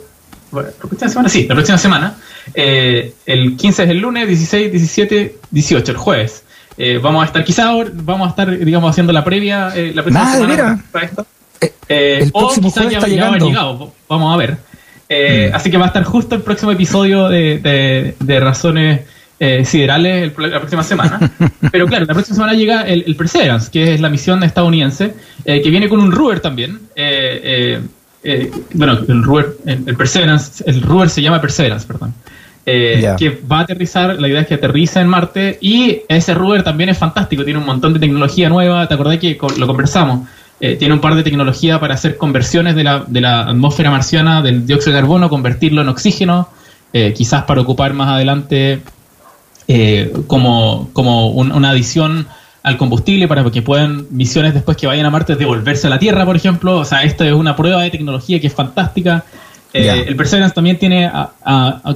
¿la 0.52 0.72
próxima 0.72 1.10
semana? 1.10 1.30
Sí, 1.30 1.46
la 1.48 1.56
próxima 1.56 1.78
semana, 1.78 2.16
eh, 2.54 3.14
el 3.26 3.58
15 3.58 3.84
es 3.84 3.90
el 3.90 4.00
lunes, 4.00 4.28
16, 4.28 4.72
17, 4.72 5.40
18, 5.52 5.92
el 5.92 5.98
jueves. 5.98 6.45
Eh, 6.78 7.00
vamos 7.02 7.24
a 7.24 7.26
estar, 7.28 7.44
quizá 7.44 7.72
vamos 7.94 8.28
a 8.28 8.30
estar, 8.32 8.58
digamos, 8.60 8.90
haciendo 8.90 9.14
la 9.14 9.24
previa, 9.24 9.72
eh, 9.76 9.94
la 9.96 10.04
próxima 10.04 10.34
semana 10.34 10.84
para 10.92 11.06
esto. 11.06 11.26
Eh, 11.88 12.20
el 12.24 12.32
próximo 12.32 12.68
o 12.68 12.90
ya, 12.90 12.98
está 12.98 13.08
llegando. 13.08 13.48
llegado, 13.48 13.94
vamos 14.10 14.34
a 14.34 14.38
ver. 14.38 14.58
Mm. 15.10 15.56
Así 15.56 15.72
que 15.72 15.78
va 15.78 15.86
a 15.86 15.88
estar 15.88 16.04
justo 16.04 16.36
el 16.36 16.42
próximo 16.42 16.72
episodio 16.72 17.30
de, 17.30 18.16
de, 18.20 18.40
Razones 18.40 19.02
Siderales 19.64 20.34
la 20.38 20.60
próxima 20.60 20.84
semana. 20.84 21.32
Pero 21.72 21.86
claro, 21.86 22.06
la 22.06 22.14
próxima 22.14 22.36
semana 22.36 22.54
llega 22.54 22.82
el, 22.82 23.04
el 23.08 23.16
Perseverance, 23.16 23.72
que 23.72 23.94
es 23.94 24.02
la 24.02 24.10
misión 24.10 24.44
estadounidense, 24.44 25.14
que 25.46 25.70
viene 25.70 25.88
con 25.88 26.00
un 26.02 26.12
rover 26.12 26.42
también. 26.42 26.82
bueno, 28.74 29.00
el 29.08 29.24
rover, 29.24 29.58
el, 29.66 29.96
Perseverance, 29.96 30.64
el 30.68 30.82
rover 30.82 31.10
se 31.10 31.22
llama 31.22 31.40
Perseverance, 31.40 31.88
perdón. 31.88 32.14
Eh, 32.68 33.14
que 33.20 33.30
va 33.30 33.60
a 33.60 33.62
aterrizar, 33.62 34.20
la 34.20 34.28
idea 34.28 34.42
es 34.42 34.48
que 34.48 34.56
aterriza 34.56 35.00
en 35.00 35.08
Marte 35.08 35.60
y 35.62 36.02
ese 36.08 36.34
rover 36.34 36.64
también 36.64 36.90
es 36.90 36.98
fantástico, 36.98 37.44
tiene 37.44 37.60
un 37.60 37.66
montón 37.66 37.94
de 37.94 38.00
tecnología 38.00 38.50
nueva, 38.50 38.88
¿te 38.88 38.96
acordás 38.96 39.20
que 39.20 39.38
lo 39.58 39.68
conversamos? 39.68 40.28
Eh, 40.60 40.76
tiene 40.76 40.96
un 40.96 41.00
par 41.00 41.14
de 41.14 41.22
tecnología 41.22 41.80
para 41.80 41.94
hacer 41.94 42.18
conversiones 42.18 42.76
de 42.76 42.84
la, 42.84 43.04
de 43.06 43.22
la 43.22 43.42
atmósfera 43.42 43.92
marciana, 43.92 44.42
del 44.42 44.66
dióxido 44.66 44.96
de 44.96 45.02
carbono, 45.02 45.30
convertirlo 45.30 45.84
en 45.84 45.90
oxígeno, 45.90 46.50
eh, 46.92 47.14
quizás 47.16 47.44
para 47.44 47.62
ocupar 47.62 47.94
más 47.94 48.10
adelante 48.10 48.82
como, 50.28 50.90
como 50.94 51.30
una 51.30 51.70
adición 51.72 52.28
al 52.66 52.78
combustible 52.78 53.28
para 53.28 53.44
que 53.52 53.62
puedan 53.62 54.08
misiones 54.10 54.56
después 54.56 54.76
que 54.76 54.88
vayan 54.88 55.06
a 55.06 55.12
Marte 55.12 55.36
devolverse 55.36 55.86
a 55.86 55.92
la 55.92 56.00
Tierra, 56.00 56.26
por 56.26 56.36
ejemplo. 56.36 56.80
O 56.80 56.86
sea, 56.86 57.04
esto 57.04 57.24
es 57.24 57.32
una 57.32 57.56
prueba 57.56 57.84
de 57.84 57.92
tecnología 57.92 58.42
que 58.42 58.48
es 58.48 58.54
fantástica. 58.54 59.24
Eh, 59.76 60.06
el 60.08 60.16
Perseverance 60.16 60.56
también 60.56 60.78
tiene 60.78 61.12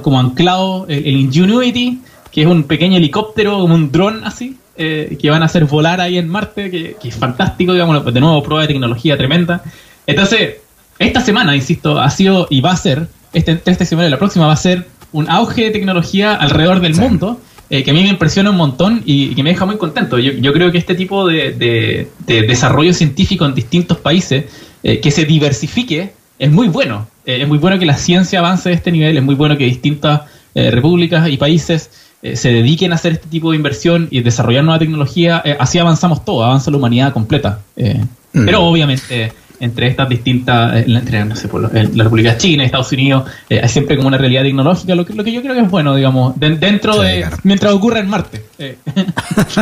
como 0.02 0.20
anclado 0.20 0.84
el, 0.88 1.16
Ingenuity, 1.16 2.00
que 2.30 2.42
es 2.42 2.46
un 2.46 2.64
pequeño 2.64 2.98
helicóptero, 2.98 3.58
como 3.58 3.74
un 3.74 3.90
dron 3.90 4.22
así, 4.24 4.58
eh, 4.76 5.16
que 5.20 5.30
van 5.30 5.42
a 5.42 5.46
hacer 5.46 5.64
volar 5.64 6.00
ahí 6.00 6.18
en 6.18 6.28
Marte, 6.28 6.70
que, 6.70 6.96
es 7.02 7.14
fantástico, 7.14 7.72
digamos, 7.72 8.04
de 8.12 8.20
nuevo, 8.20 8.42
prueba 8.42 8.62
de 8.62 8.68
tecnología 8.68 9.16
tremenda. 9.16 9.62
Entonces, 10.06 10.56
esta 10.98 11.22
semana, 11.22 11.56
insisto, 11.56 11.98
ha 11.98 12.10
sido 12.10 12.46
y 12.50 12.60
va 12.60 12.72
a 12.72 12.76
ser, 12.76 13.08
este, 13.32 13.58
esta 13.64 13.84
semana 13.86 14.08
y 14.08 14.10
la 14.10 14.18
próxima 14.18 14.46
va 14.46 14.52
a 14.52 14.56
ser 14.56 14.86
un 15.12 15.30
auge 15.30 15.64
de 15.64 15.70
tecnología 15.70 16.34
alrededor 16.34 16.80
del 16.80 16.94
mundo 16.94 17.40
que 17.68 17.88
a 17.88 17.94
mí 17.94 18.02
me 18.02 18.08
impresiona 18.08 18.50
un 18.50 18.56
montón 18.56 19.00
y, 19.06 19.32
que 19.36 19.44
me 19.44 19.50
deja 19.50 19.64
muy 19.64 19.76
contento. 19.76 20.18
Yo, 20.18 20.52
creo 20.52 20.72
que 20.72 20.78
este 20.78 20.96
tipo 20.96 21.26
de, 21.26 22.08
desarrollo 22.26 22.92
científico 22.92 23.46
en 23.46 23.54
distintos 23.54 23.98
países, 23.98 24.46
que 24.82 25.10
se 25.10 25.24
diversifique, 25.24 26.12
es 26.38 26.50
muy 26.50 26.68
bueno. 26.68 27.06
Es 27.24 27.48
muy 27.48 27.58
bueno 27.58 27.78
que 27.78 27.86
la 27.86 27.96
ciencia 27.96 28.38
avance 28.38 28.70
a 28.70 28.72
este 28.72 28.92
nivel, 28.92 29.16
es 29.16 29.22
muy 29.22 29.34
bueno 29.34 29.56
que 29.56 29.64
distintas 29.64 30.22
repúblicas 30.54 31.28
y 31.28 31.36
países 31.36 31.90
eh, 32.22 32.36
se 32.36 32.50
dediquen 32.50 32.92
a 32.92 32.96
hacer 32.96 33.12
este 33.12 33.28
tipo 33.28 33.50
de 33.50 33.56
inversión 33.56 34.06
y 34.10 34.20
desarrollar 34.20 34.62
nueva 34.62 34.78
tecnología, 34.78 35.40
eh, 35.42 35.56
así 35.58 35.78
avanzamos 35.78 36.22
todo, 36.22 36.44
avanza 36.44 36.70
la 36.70 36.76
humanidad 36.76 37.14
completa. 37.14 37.60
Eh, 37.76 38.04
mm. 38.34 38.44
Pero 38.44 38.62
obviamente 38.62 39.32
entre 39.58 39.88
estas 39.88 40.08
distintas, 40.08 40.86
entre 40.86 41.22
no 41.26 41.36
sé, 41.36 41.46
la 41.92 42.04
República 42.04 42.38
China, 42.38 42.64
Estados 42.64 42.92
Unidos, 42.92 43.24
hay 43.50 43.68
siempre 43.68 43.94
como 43.96 44.08
una 44.08 44.16
realidad 44.16 44.42
tecnológica, 44.42 44.94
lo 44.94 45.04
que, 45.04 45.12
lo 45.12 45.22
que 45.22 45.32
yo 45.32 45.42
creo 45.42 45.54
que 45.54 45.60
es 45.60 45.70
bueno, 45.70 45.94
digamos, 45.94 46.32
dentro 46.38 46.98
de, 46.98 47.26
mientras 47.42 47.74
ocurra 47.74 48.00
en 48.00 48.08
Marte. 48.08 48.42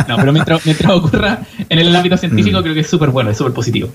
no, 0.09 0.17
pero 0.17 0.33
mientras, 0.33 0.65
mientras 0.65 0.93
ocurra 0.93 1.41
en 1.69 1.79
el 1.81 1.95
ámbito 1.97 2.17
científico, 2.17 2.61
mm. 2.61 2.63
creo 2.63 2.75
que 2.75 2.81
es 2.81 2.89
súper 2.89 3.11
bueno, 3.11 3.31
es 3.31 3.39
súper 3.39 3.53
positivo. 3.53 3.89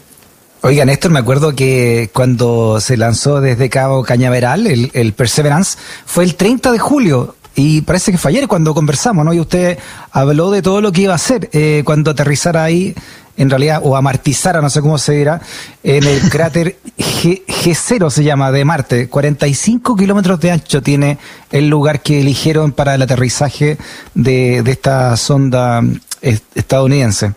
Oiga, 0.65 0.85
Néstor, 0.85 1.11
me 1.11 1.19
acuerdo 1.19 1.53
que 1.53 2.09
cuando 2.13 2.79
se 2.79 2.95
lanzó 2.95 3.41
desde 3.41 3.69
Cabo 3.69 4.01
Cañaveral, 4.03 4.65
el, 4.65 4.91
el 4.93 5.11
Perseverance, 5.11 5.77
fue 6.05 6.23
el 6.23 6.35
30 6.35 6.71
de 6.71 6.79
julio 6.79 7.35
y 7.53 7.81
parece 7.81 8.13
que 8.13 8.17
fue 8.17 8.31
ayer 8.31 8.47
cuando 8.47 8.73
conversamos, 8.73 9.25
¿no? 9.25 9.33
Y 9.33 9.41
usted 9.41 9.77
habló 10.13 10.51
de 10.51 10.61
todo 10.61 10.79
lo 10.79 10.93
que 10.93 11.01
iba 11.01 11.11
a 11.11 11.17
hacer 11.17 11.49
eh, 11.51 11.81
cuando 11.83 12.11
aterrizara 12.11 12.63
ahí, 12.63 12.95
en 13.35 13.49
realidad, 13.49 13.81
o 13.83 13.97
amartizara, 13.97 14.61
no 14.61 14.69
sé 14.69 14.79
cómo 14.79 14.97
se 14.97 15.11
dirá, 15.11 15.41
en 15.83 16.05
el 16.05 16.29
cráter 16.29 16.77
G, 16.97 17.43
G0 17.45 18.09
se 18.09 18.23
llama, 18.23 18.49
de 18.49 18.63
Marte. 18.63 19.09
45 19.09 19.97
kilómetros 19.97 20.39
de 20.39 20.51
ancho 20.51 20.81
tiene 20.81 21.17
el 21.51 21.67
lugar 21.67 22.01
que 22.01 22.21
eligieron 22.21 22.71
para 22.71 22.95
el 22.95 23.01
aterrizaje 23.01 23.77
de, 24.13 24.59
esta 24.59 25.17
sonda 25.17 25.83
estadounidense. 26.21 27.33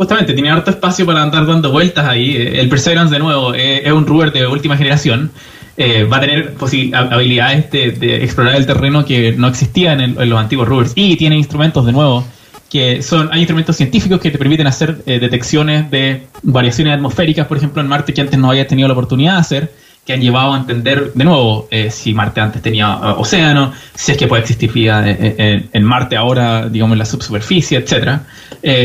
Justamente, 0.00 0.32
tiene 0.32 0.48
harto 0.48 0.70
espacio 0.70 1.04
para 1.04 1.22
andar 1.22 1.44
dando 1.46 1.70
vueltas 1.70 2.06
ahí. 2.06 2.34
El 2.34 2.70
Perseverance, 2.70 3.12
de 3.12 3.18
nuevo, 3.18 3.52
es 3.52 3.92
un 3.92 4.06
rover 4.06 4.32
de 4.32 4.46
última 4.46 4.74
generación. 4.78 5.30
Eh, 5.76 6.04
va 6.04 6.16
a 6.16 6.20
tener 6.20 6.54
habilidades 6.94 7.70
de, 7.70 8.24
explorar 8.24 8.54
el 8.56 8.64
terreno 8.64 9.04
que 9.04 9.32
no 9.32 9.46
existían 9.46 10.00
en, 10.00 10.30
los 10.30 10.40
antiguos 10.40 10.66
rovers 10.66 10.92
y 10.94 11.16
tiene 11.16 11.36
instrumentos 11.36 11.84
de 11.84 11.92
nuevo 11.92 12.24
que 12.70 13.02
son 13.02 13.28
hay 13.30 13.40
instrumentos 13.40 13.76
científicos 13.76 14.20
que 14.20 14.30
te 14.30 14.38
permiten 14.38 14.66
hacer 14.66 15.02
eh, 15.04 15.18
detecciones 15.18 15.90
de 15.90 16.26
variaciones 16.42 16.94
atmosféricas 16.94 17.46
por 17.46 17.58
ejemplo 17.58 17.82
en 17.82 17.88
Marte 17.88 18.14
que 18.14 18.20
antes 18.20 18.38
no 18.38 18.48
había 18.48 18.66
tenido 18.66 18.88
la 18.88 18.92
oportunidad 18.92 19.34
de 19.34 19.40
hacer 19.40 19.72
que 20.04 20.12
han 20.12 20.20
llevado 20.20 20.54
a 20.54 20.58
entender 20.58 21.12
de 21.12 21.24
nuevo 21.24 21.68
eh, 21.70 21.90
si 21.90 22.14
Marte 22.14 22.40
antes 22.40 22.62
tenía 22.62 22.96
océano 23.14 23.72
si 23.94 24.12
es 24.12 24.18
que 24.18 24.26
puede 24.26 24.42
existir 24.42 24.72
vida 24.72 25.04
en, 25.06 25.84
Marte 25.84 26.16
ahora 26.16 26.68
digamos 26.68 26.94
en 26.94 26.98
la 26.98 27.04
subsuperficie 27.04 27.78
etcétera 27.78 28.24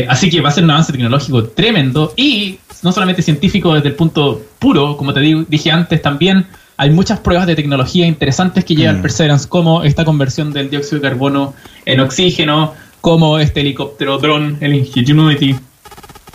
así 0.08 0.30
que 0.30 0.40
va 0.40 0.50
a 0.50 0.52
ser 0.52 0.64
un 0.64 0.70
avance 0.70 0.92
tecnológico 0.92 1.44
tremendo 1.44 2.12
y 2.16 2.58
no 2.82 2.92
solamente 2.92 3.22
científico 3.22 3.74
desde 3.74 3.88
el 3.88 3.94
punto 3.94 4.42
puro 4.58 4.96
como 4.96 5.12
te 5.12 5.20
dije 5.20 5.70
antes 5.70 6.00
también 6.02 6.46
hay 6.76 6.90
muchas 6.90 7.20
pruebas 7.20 7.46
de 7.46 7.56
tecnología 7.56 8.06
interesantes 8.06 8.64
que 8.64 8.74
llevan 8.74 8.98
mm. 8.98 9.02
Perseverance, 9.02 9.48
como 9.48 9.82
esta 9.82 10.04
conversión 10.04 10.52
del 10.52 10.70
dióxido 10.70 11.00
de 11.00 11.08
carbono 11.08 11.54
en 11.84 12.00
oxígeno, 12.00 12.74
como 13.00 13.38
este 13.38 13.60
helicóptero 13.60 14.18
drone, 14.18 14.56
el 14.60 14.74
Ingenuity, 14.74 15.56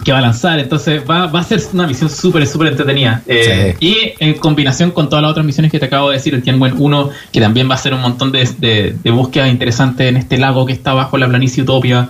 que 0.03 0.12
va 0.12 0.20
a 0.20 0.22
lanzar. 0.22 0.60
Entonces 0.60 1.03
va, 1.10 1.27
va 1.27 1.39
a 1.39 1.43
ser 1.43 1.62
una 1.74 1.88
misión 1.88 2.10
súper, 2.10 2.46
súper 2.48 2.70
entretenida. 2.70 3.22
Eh, 3.27 3.75
y 3.79 4.13
en 4.20 4.34
combinación 4.36 4.91
con 4.91 5.10
todas 5.10 5.22
las 5.22 5.31
otras 5.31 5.46
misiones 5.46 5.72
que 5.72 5.79
te 5.79 5.86
acabo 5.86 6.10
de 6.10 6.17
decir, 6.17 6.34
el 6.34 6.41
Tianwen 6.41 6.75
1, 6.77 7.10
que 7.31 7.39
también 7.39 7.70
va 7.70 7.75
a 7.75 7.77
ser 7.77 7.93
un 7.93 8.01
montón 8.01 8.31
de, 8.31 8.48
de, 8.58 8.96
de 9.01 9.12
búsquedas 9.12 9.50
interesantes 9.50 10.08
en 10.08 10.17
este 10.17 10.38
lago 10.38 10.65
que 10.65 10.74
está 10.74 10.93
bajo 10.93 11.17
la 11.17 11.27
planicie 11.27 11.63
Utopia. 11.63 12.10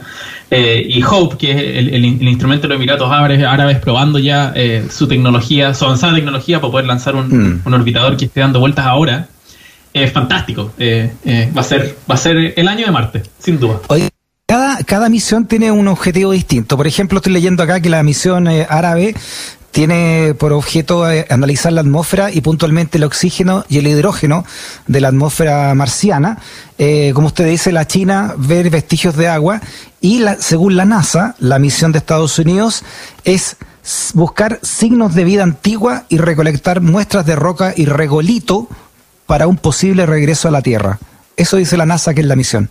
Eh, 0.50 0.86
y 0.86 1.02
Hope, 1.04 1.38
que 1.38 1.52
es 1.52 1.58
el, 1.94 2.04
instrumento 2.04 2.64
de 2.64 2.70
los 2.70 2.76
Emiratos 2.76 3.10
Árabes, 3.10 3.80
probando 3.80 4.20
ya 4.20 4.52
eh, 4.54 4.86
su 4.90 5.08
tecnología, 5.08 5.74
su 5.74 5.86
avanzada 5.86 6.14
tecnología 6.14 6.60
para 6.60 6.72
poder 6.72 6.88
lanzar 6.88 7.16
un, 7.16 7.62
mm. 7.64 7.74
orbitador 7.74 8.18
que 8.18 8.26
esté 8.26 8.42
dando 8.42 8.60
vueltas 8.60 8.86
ahora. 8.86 9.28
Es 9.94 10.12
fantástico. 10.12 10.72
va, 10.80 11.62
a 11.62 11.64
ser, 11.64 11.98
va 12.10 12.16
a 12.16 12.18
ser 12.18 12.54
el 12.56 12.68
año 12.68 12.86
de 12.86 12.92
Marte, 12.92 13.24
sin 13.40 13.60
duda. 13.60 13.80
Cada, 14.52 14.84
cada 14.84 15.08
misión 15.08 15.46
tiene 15.46 15.72
un 15.72 15.88
objetivo 15.88 16.34
distinto. 16.34 16.76
Por 16.76 16.86
ejemplo, 16.86 17.20
estoy 17.20 17.32
leyendo 17.32 17.64
acá 17.64 17.80
que 17.80 17.90
la 17.90 18.04
misión 18.04 18.50
eh, 18.50 18.68
árabe 18.70 19.16
tiene 19.72 20.36
por 20.38 20.52
objeto 20.52 21.10
eh, 21.10 21.26
analizar 21.30 21.72
la 21.72 21.80
atmósfera 21.80 22.30
y 22.34 22.42
puntualmente 22.42 22.98
el 22.98 23.06
oxígeno 23.06 23.64
y 23.70 23.78
el 23.78 23.88
hidrógeno 23.88 24.44
de 24.88 25.00
la 25.00 25.08
atmósfera 25.08 25.74
marciana. 25.74 26.38
Eh, 26.78 27.14
como 27.16 27.28
usted 27.28 27.46
dice, 27.48 27.72
la 27.72 27.88
China 27.88 28.34
ver 28.38 28.70
vestigios 28.70 29.16
de 29.16 29.30
agua 29.30 29.62
y 30.02 30.20
la, 30.20 30.36
según 30.36 30.76
la 30.76 30.84
NASA, 30.84 31.34
la 31.40 31.58
misión 31.58 31.94
de 31.94 32.00
Estados 32.00 32.38
Unidos 32.38 32.84
es 33.24 33.56
buscar 34.14 34.60
signos 34.64 35.16
de 35.16 35.24
vida 35.24 35.44
antigua 35.44 36.04
y 36.10 36.18
recolectar 36.18 36.82
muestras 36.82 37.26
de 37.26 37.38
roca 37.38 37.74
y 37.74 37.86
regolito 37.86 38.68
para 39.28 39.48
un 39.48 39.56
posible 39.56 40.06
regreso 40.06 40.50
a 40.50 40.52
la 40.52 40.62
Tierra. 40.62 41.00
Eso 41.38 41.56
dice 41.56 41.78
la 41.78 41.86
NASA 41.86 42.14
que 42.14 42.20
es 42.20 42.28
la 42.28 42.36
misión. 42.36 42.70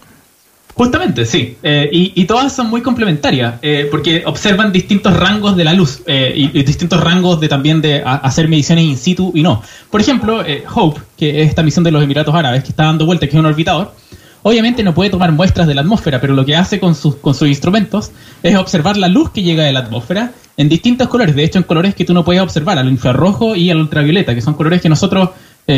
Justamente, 0.81 1.27
sí. 1.27 1.59
Eh, 1.63 1.91
y, 1.93 2.25
todas 2.25 2.55
son 2.55 2.71
muy 2.71 2.81
complementarias, 2.81 3.57
eh, 3.61 3.87
porque 3.91 4.23
observan 4.25 4.73
distintos 4.73 5.15
rangos 5.15 5.55
de 5.55 5.63
la 5.63 5.75
luz 5.75 6.03
eh, 6.07 6.33
y, 6.35 6.63
distintos 6.63 6.99
rangos 7.05 7.39
de 7.39 7.49
también 7.49 7.83
de 7.83 8.03
hacer 8.03 8.49
mediciones 8.49 8.87
in 8.87 8.97
situ 8.97 9.31
y 9.35 9.43
no. 9.43 9.63
Por 9.91 10.01
ejemplo, 10.01 10.43
Hope, 10.75 11.03
que 11.19 11.43
es 11.43 11.51
esta 11.51 11.63
misión 11.63 11.85
de 11.85 11.91
los 11.91 12.03
Emiratos 12.03 12.35
Árabes 12.35 12.63
que 12.63 12.71
está 12.71 12.85
dando 12.85 13.05
vuelta, 13.05 13.27
que 13.27 13.33
es 13.33 13.39
un 13.39 13.45
orbitador, 13.45 13.93
obviamente 14.41 14.83
no 14.83 14.95
puede 14.95 15.11
tomar 15.11 15.33
muestras 15.33 15.67
de 15.67 15.75
la 15.75 15.83
atmósfera, 15.83 16.19
pero 16.19 16.33
lo 16.33 16.47
que 16.47 16.57
hace 16.57 16.81
con 16.81 16.95
sus, 16.95 17.17
con 17.17 17.35
sus 17.35 17.49
instrumentos 17.49 18.11
es 18.43 18.57
observar 18.57 18.97
la 18.97 19.09
luz 19.09 19.33
que 19.33 19.43
llega 19.43 19.65
de 19.65 19.75
la 19.75 19.81
atmósfera 19.81 20.33
en 20.57 20.71
distintos 20.71 21.09
colores, 21.09 21.37
de 21.37 21.45
hecho 21.45 21.59
en 21.59 21.65
colores 21.65 21.95
que 21.95 22.07
tú 22.07 22.15
no 22.15 22.25
puedes 22.25 22.41
observar, 22.41 22.79
al 22.79 22.89
infrarrojo 22.89 23.55
y 23.55 23.69
al 23.69 23.77
ultravioleta, 23.81 24.35
que 24.35 24.41
son 24.41 24.55
colores 24.55 24.81
que 24.81 24.89
nosotros 24.89 25.29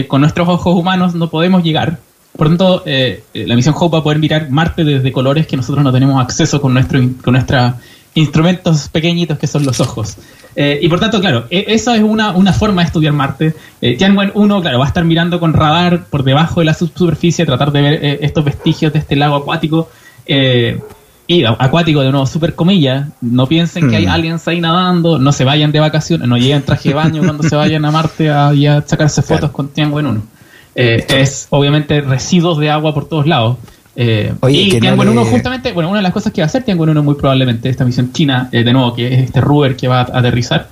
con 0.06 0.20
nuestros 0.20 0.48
ojos 0.48 0.76
humanos 0.76 1.14
no 1.16 1.28
podemos 1.28 1.64
llegar 1.64 1.98
por 2.36 2.46
lo 2.46 2.56
tanto, 2.56 2.82
eh, 2.86 3.24
eh, 3.34 3.46
la 3.46 3.56
misión 3.56 3.74
Hope 3.78 3.94
va 3.94 4.00
a 4.00 4.02
poder 4.02 4.18
mirar 4.18 4.48
Marte 4.50 4.84
desde 4.84 5.12
colores 5.12 5.46
que 5.46 5.56
nosotros 5.56 5.84
no 5.84 5.92
tenemos 5.92 6.20
acceso 6.20 6.60
con 6.60 6.72
nuestro 6.72 6.98
con 7.22 7.34
nuestros 7.34 7.74
instrumentos 8.14 8.88
pequeñitos 8.88 9.38
que 9.38 9.46
son 9.46 9.64
los 9.64 9.80
ojos. 9.80 10.16
Eh, 10.56 10.78
y 10.82 10.88
por 10.88 11.00
tanto, 11.00 11.20
claro, 11.20 11.46
e, 11.50 11.66
esa 11.68 11.94
es 11.96 12.02
una, 12.02 12.32
una, 12.32 12.52
forma 12.52 12.82
de 12.82 12.86
estudiar 12.86 13.12
Marte. 13.12 13.54
Tianwen 13.80 14.32
1, 14.34 14.60
claro, 14.62 14.78
va 14.78 14.84
a 14.84 14.88
estar 14.88 15.04
mirando 15.04 15.40
con 15.40 15.52
radar 15.52 16.04
por 16.04 16.22
debajo 16.22 16.60
de 16.60 16.66
la 16.66 16.74
subsuperficie, 16.74 17.44
tratar 17.46 17.72
de 17.72 17.82
ver 17.82 18.18
estos 18.22 18.44
vestigios 18.44 18.92
de 18.92 18.98
este 18.98 19.16
lago 19.16 19.36
acuático. 19.36 19.88
y 20.26 21.44
acuático 21.44 22.00
de 22.00 22.10
nuevo, 22.10 22.26
super 22.26 22.54
comillas, 22.54 23.08
no 23.20 23.46
piensen 23.46 23.88
que 23.88 23.96
hay 23.96 24.06
mm. 24.06 24.10
aliens 24.10 24.48
ahí 24.48 24.60
nadando, 24.60 25.18
no 25.18 25.32
se 25.32 25.44
vayan 25.44 25.72
de 25.72 25.80
vacaciones, 25.80 26.28
no 26.28 26.36
lleguen 26.36 26.62
traje 26.62 26.90
de 26.90 26.94
baño 26.94 27.22
cuando 27.22 27.42
se 27.42 27.56
vayan 27.56 27.84
a 27.84 27.90
Marte 27.90 28.30
a, 28.30 28.48
a 28.48 28.82
sacarse 28.86 29.22
fotos 29.22 29.50
con 29.50 29.68
Tianwen 29.68 30.06
1. 30.06 30.22
Eh, 30.74 31.04
es 31.08 31.48
obviamente 31.50 32.00
residuos 32.00 32.58
de 32.58 32.70
agua 32.70 32.94
por 32.94 33.08
todos 33.08 33.26
lados. 33.26 33.58
Eh, 33.94 34.32
y 34.48 34.80
Tianwen 34.80 35.08
1 35.10 35.24
justamente, 35.26 35.72
bueno, 35.72 35.90
una 35.90 35.98
de 35.98 36.02
las 36.02 36.12
cosas 36.12 36.32
que 36.32 36.40
va 36.40 36.46
a 36.46 36.46
hacer 36.46 36.62
Tianwen 36.62 36.90
1 36.90 37.02
muy 37.02 37.14
probablemente, 37.14 37.68
esta 37.68 37.84
misión 37.84 38.12
china, 38.12 38.48
eh, 38.50 38.64
de 38.64 38.72
nuevo, 38.72 38.94
que 38.94 39.12
es 39.12 39.20
este 39.24 39.40
rover 39.40 39.76
que 39.76 39.86
va 39.86 40.00
a 40.00 40.18
aterrizar, 40.18 40.68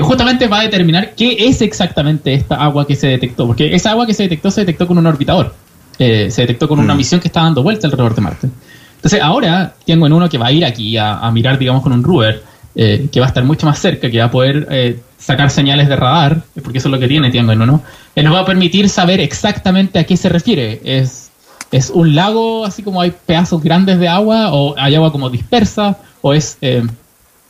justamente 0.00 0.46
va 0.46 0.60
a 0.60 0.62
determinar 0.62 1.14
qué 1.14 1.48
es 1.48 1.60
exactamente 1.60 2.32
esta 2.32 2.54
agua 2.54 2.86
que 2.86 2.96
se 2.96 3.08
detectó, 3.08 3.46
porque 3.46 3.74
esa 3.74 3.90
agua 3.90 4.06
que 4.06 4.14
se 4.14 4.22
detectó 4.22 4.50
se 4.50 4.62
detectó 4.62 4.86
con 4.86 4.96
un 4.96 5.06
orbitador, 5.06 5.54
se 5.98 6.32
detectó 6.34 6.66
con 6.66 6.78
una 6.78 6.94
mm. 6.94 6.96
misión 6.96 7.20
que 7.20 7.28
está 7.28 7.42
dando 7.42 7.62
vuelta 7.62 7.88
alrededor 7.88 8.14
de 8.14 8.20
Marte. 8.22 8.48
Entonces 8.94 9.20
ahora 9.20 9.74
Tianwen 9.84 10.12
1 10.12 10.30
que 10.30 10.38
va 10.38 10.46
a 10.46 10.52
ir 10.52 10.64
aquí 10.64 10.96
a, 10.96 11.30
mirar, 11.30 11.58
digamos, 11.58 11.82
con 11.82 11.92
un 11.92 12.02
rover, 12.02 12.42
que 12.74 13.20
va 13.20 13.26
a 13.26 13.28
estar 13.28 13.44
mucho 13.44 13.66
más 13.66 13.80
cerca, 13.80 14.10
que 14.10 14.18
va 14.18 14.26
a 14.26 14.30
poder 14.30 15.02
sacar 15.22 15.50
señales 15.50 15.88
de 15.88 15.96
radar, 15.96 16.42
porque 16.62 16.78
eso 16.78 16.88
es 16.88 16.92
lo 16.92 16.98
que 16.98 17.06
tiene 17.06 17.30
Tianwen 17.30 17.62
1, 17.62 17.82
nos 18.16 18.34
va 18.34 18.40
a 18.40 18.44
permitir 18.44 18.88
saber 18.88 19.20
exactamente 19.20 19.98
a 20.00 20.04
qué 20.04 20.16
se 20.16 20.28
refiere. 20.28 20.80
Es, 20.84 21.30
es 21.70 21.90
un 21.90 22.14
lago, 22.14 22.64
así 22.64 22.82
como 22.82 23.00
hay 23.00 23.12
pedazos 23.12 23.62
grandes 23.62 24.00
de 24.00 24.08
agua, 24.08 24.52
o 24.52 24.74
hay 24.76 24.96
agua 24.96 25.12
como 25.12 25.30
dispersa, 25.30 25.96
o 26.22 26.34
es 26.34 26.58
eh, 26.60 26.82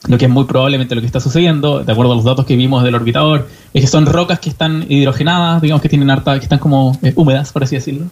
lo 0.06 0.18
que 0.18 0.26
es 0.26 0.30
muy 0.30 0.44
probablemente 0.44 0.94
lo 0.94 1.00
que 1.00 1.06
está 1.06 1.18
sucediendo, 1.18 1.82
de 1.82 1.90
acuerdo 1.90 2.12
a 2.12 2.16
los 2.16 2.24
datos 2.24 2.44
que 2.44 2.56
vimos 2.56 2.84
del 2.84 2.94
orbitador, 2.94 3.48
es 3.72 3.80
que 3.80 3.86
son 3.86 4.04
rocas 4.04 4.38
que 4.38 4.50
están 4.50 4.84
hidrogenadas, 4.88 5.62
digamos 5.62 5.80
que 5.80 5.88
tienen 5.88 6.10
harta, 6.10 6.38
que 6.38 6.44
están 6.44 6.58
como 6.58 6.98
eh, 7.02 7.14
húmedas, 7.16 7.52
por 7.52 7.64
así 7.64 7.76
decirlo. 7.76 8.06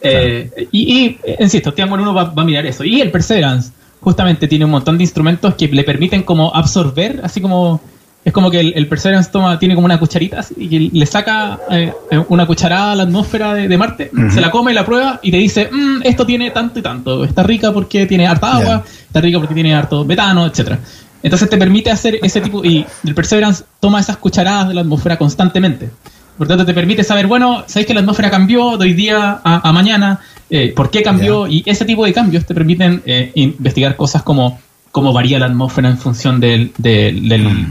Eh, 0.00 0.68
y, 0.70 0.98
y, 0.98 1.18
insisto, 1.40 1.74
Tianwen 1.74 2.00
1 2.00 2.14
va, 2.14 2.24
va 2.24 2.42
a 2.42 2.46
mirar 2.46 2.64
eso. 2.64 2.84
Y 2.84 3.00
el 3.00 3.10
Perseverance 3.10 3.72
justamente 4.00 4.46
tiene 4.46 4.64
un 4.64 4.70
montón 4.70 4.96
de 4.96 5.04
instrumentos 5.04 5.54
que 5.56 5.66
le 5.66 5.82
permiten 5.82 6.22
como 6.22 6.54
absorber, 6.54 7.20
así 7.24 7.40
como 7.40 7.80
es 8.24 8.32
como 8.32 8.50
que 8.50 8.60
el, 8.60 8.86
Perseverance 8.86 9.30
toma, 9.30 9.58
tiene 9.58 9.74
como 9.74 9.86
una 9.86 9.98
cucharita 9.98 10.44
y 10.56 10.90
le 10.90 11.06
saca 11.06 11.58
eh, 11.70 11.92
una 12.28 12.46
cucharada 12.46 12.92
a 12.92 12.96
la 12.96 13.02
atmósfera 13.04 13.54
de, 13.54 13.78
Marte, 13.78 14.10
se 14.30 14.40
la 14.40 14.50
come, 14.50 14.74
la 14.74 14.84
prueba 14.84 15.20
y 15.22 15.30
te 15.30 15.38
dice, 15.38 15.70
mm, 15.72 16.02
esto 16.04 16.26
tiene 16.26 16.50
tanto 16.50 16.78
y 16.78 16.82
tanto, 16.82 17.24
está 17.24 17.42
rica 17.42 17.72
porque 17.72 18.06
tiene 18.06 18.26
harta 18.26 18.56
agua, 18.56 18.84
está 19.06 19.20
rica 19.20 19.38
porque 19.38 19.54
tiene 19.54 19.74
harto 19.74 20.04
metano, 20.04 20.46
etcétera. 20.46 20.78
Entonces 21.22 21.48
te 21.48 21.56
permite 21.56 21.90
hacer 21.90 22.18
ese 22.22 22.40
tipo, 22.40 22.64
y 22.64 22.84
el 23.04 23.14
Perseverance 23.14 23.64
toma 23.78 24.00
esas 24.00 24.18
cucharadas 24.18 24.68
de 24.68 24.74
la 24.74 24.80
atmósfera 24.82 25.16
constantemente. 25.16 25.90
Por 26.36 26.48
tanto, 26.48 26.64
te 26.64 26.72
permite 26.72 27.04
saber, 27.04 27.26
bueno, 27.26 27.64
sabéis 27.66 27.86
que 27.86 27.94
la 27.94 28.00
atmósfera 28.00 28.30
cambió 28.30 28.78
de 28.78 28.86
hoy 28.86 28.94
día 28.94 29.40
a, 29.44 29.72
mañana, 29.72 30.20
eh, 30.48 30.72
por 30.74 30.90
qué 30.90 31.02
cambió, 31.02 31.46
y 31.46 31.62
ese 31.66 31.84
tipo 31.84 32.04
de 32.06 32.14
cambios 32.14 32.46
te 32.46 32.54
permiten 32.54 33.02
eh, 33.04 33.30
investigar 33.34 33.96
cosas 33.96 34.22
como 34.22 34.58
cómo 34.90 35.12
varía 35.12 35.38
la 35.38 35.46
atmósfera 35.46 35.88
en 35.88 35.98
función 35.98 36.40
del, 36.40 36.72
del, 36.78 37.28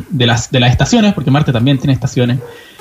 de, 0.09 0.25
las, 0.25 0.51
de 0.51 0.59
las 0.59 0.71
estaciones, 0.71 1.13
porque 1.13 1.31
Marte 1.31 1.51
también 1.51 1.77
tiene 1.77 1.93
estaciones. 1.93 2.39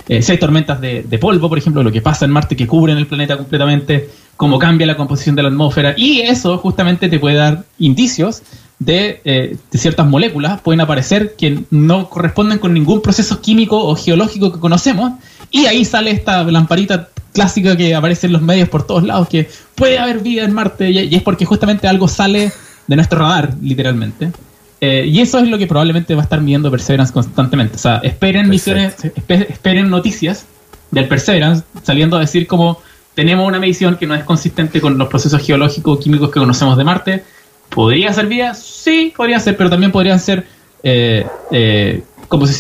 Eh, 0.09 0.23
si 0.23 0.33
hay 0.33 0.39
tormentas 0.39 0.81
de, 0.81 1.03
de, 1.03 1.19
polvo, 1.19 1.49
por 1.49 1.59
ejemplo, 1.59 1.83
lo 1.83 1.93
que 1.93 2.01
pasa 2.01 2.25
en 2.25 2.31
Marte 2.31 2.57
que 2.57 2.67
cubren 2.67 2.97
el 2.97 3.07
planeta 3.07 3.37
completamente, 3.37 4.09
cómo 4.37 4.59
cambia 4.59 4.87
la 4.87 4.97
composición 4.97 5.35
de 5.35 5.43
la 5.43 5.49
atmósfera, 5.49 5.95
y 5.97 6.21
eso 6.21 6.57
justamente 6.59 7.09
te 7.09 7.19
puede 7.19 7.37
dar 7.37 7.65
indicios 7.79 8.43
de, 8.79 9.21
eh, 9.25 9.57
de, 9.71 9.79
ciertas 9.79 10.07
moléculas, 10.07 10.61
pueden 10.61 10.81
aparecer 10.81 11.35
que 11.37 11.65
no 11.71 12.09
corresponden 12.09 12.59
con 12.59 12.73
ningún 12.73 13.03
proceso 13.03 13.41
químico 13.41 13.85
o 13.85 13.97
geológico 13.97 14.53
que 14.53 14.61
conocemos, 14.61 15.15
y 15.51 15.67
ahí 15.67 15.85
sale 15.85 16.13
esta 16.13 16.45
lamparita 16.45 17.09
clásica 17.33 17.77
que 17.77 17.95
aparece 17.95 18.29
en 18.29 18.35
los 18.35 18.43
medios 18.43 18.69
por 18.69 18.87
todos 18.87 19.03
lados, 19.03 19.29
que 19.29 19.49
puede 19.75 19.99
haber 19.99 20.21
vida 20.21 20.45
en 20.45 20.55
Marte, 20.55 20.91
y, 20.91 21.01
y 21.01 21.15
es 21.17 21.23
porque 21.23 21.45
justamente 21.45 21.89
algo 21.89 22.07
sale 22.07 22.53
de 22.89 22.97
nuestro 22.97 23.21
radar, 23.21 23.55
literalmente. 23.63 24.33
Eh, 24.81 25.07
y 25.07 25.21
eso 25.21 25.39
es 25.39 25.49
lo 25.49 25.59
que 25.59 25.67
probablemente 25.67 26.15
va 26.15 26.23
a 26.23 26.25
estar 26.25 26.41
midiendo 26.41 26.71
Perseverance 26.71 27.13
constantemente. 27.13 27.77
O 27.77 27.79
sea, 27.79 27.99
esperen 27.99 28.49
misiones, 28.49 28.97
esperen 29.29 29.91
noticias 29.91 30.47
del 30.91 31.07
Perseverance 31.07 31.65
saliendo 31.83 32.17
a 32.17 32.21
decir 32.21 32.47
como 32.47 32.81
tenemos 33.15 33.47
una 33.47 33.59
medición 33.59 33.97
que 33.97 34.07
no 34.07 34.15
es 34.15 34.25
consistente 34.25 34.81
con 34.81 34.97
los 34.97 35.09
procesos 35.09 35.45
geológicos 35.45 35.99
químicos 35.99 36.31
que 36.31 36.41
conocemos 36.41 36.77
de 36.77 36.85
Marte. 36.85 37.25
¿Podría 37.69 38.13
ser 38.13 38.27
vida? 38.27 38.55
Sí, 38.55 39.13
podría 39.15 39.39
ser, 39.41 39.57
pero 39.57 39.69
también 39.69 39.93
podrían 39.93 40.19
ser 40.19 40.47
eh, 40.83 41.27
eh, 41.51 42.03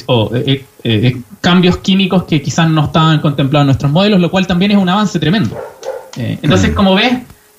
o, 0.07 0.31
cambios 1.41 1.79
químicos 1.79 2.25
que 2.25 2.43
quizás 2.43 2.69
no 2.69 2.87
estaban 2.87 3.21
contemplados 3.21 3.63
en 3.63 3.67
nuestros 3.69 3.93
modelos, 3.93 4.21
lo 4.21 4.31
cual 4.31 4.47
también 4.47 4.73
es 4.73 4.77
un 4.77 4.89
avance 4.89 5.19
tremendo. 5.19 5.57
entonces, 6.17 6.73
mm. 6.73 6.75
como 6.75 6.95
ves, 6.95 7.15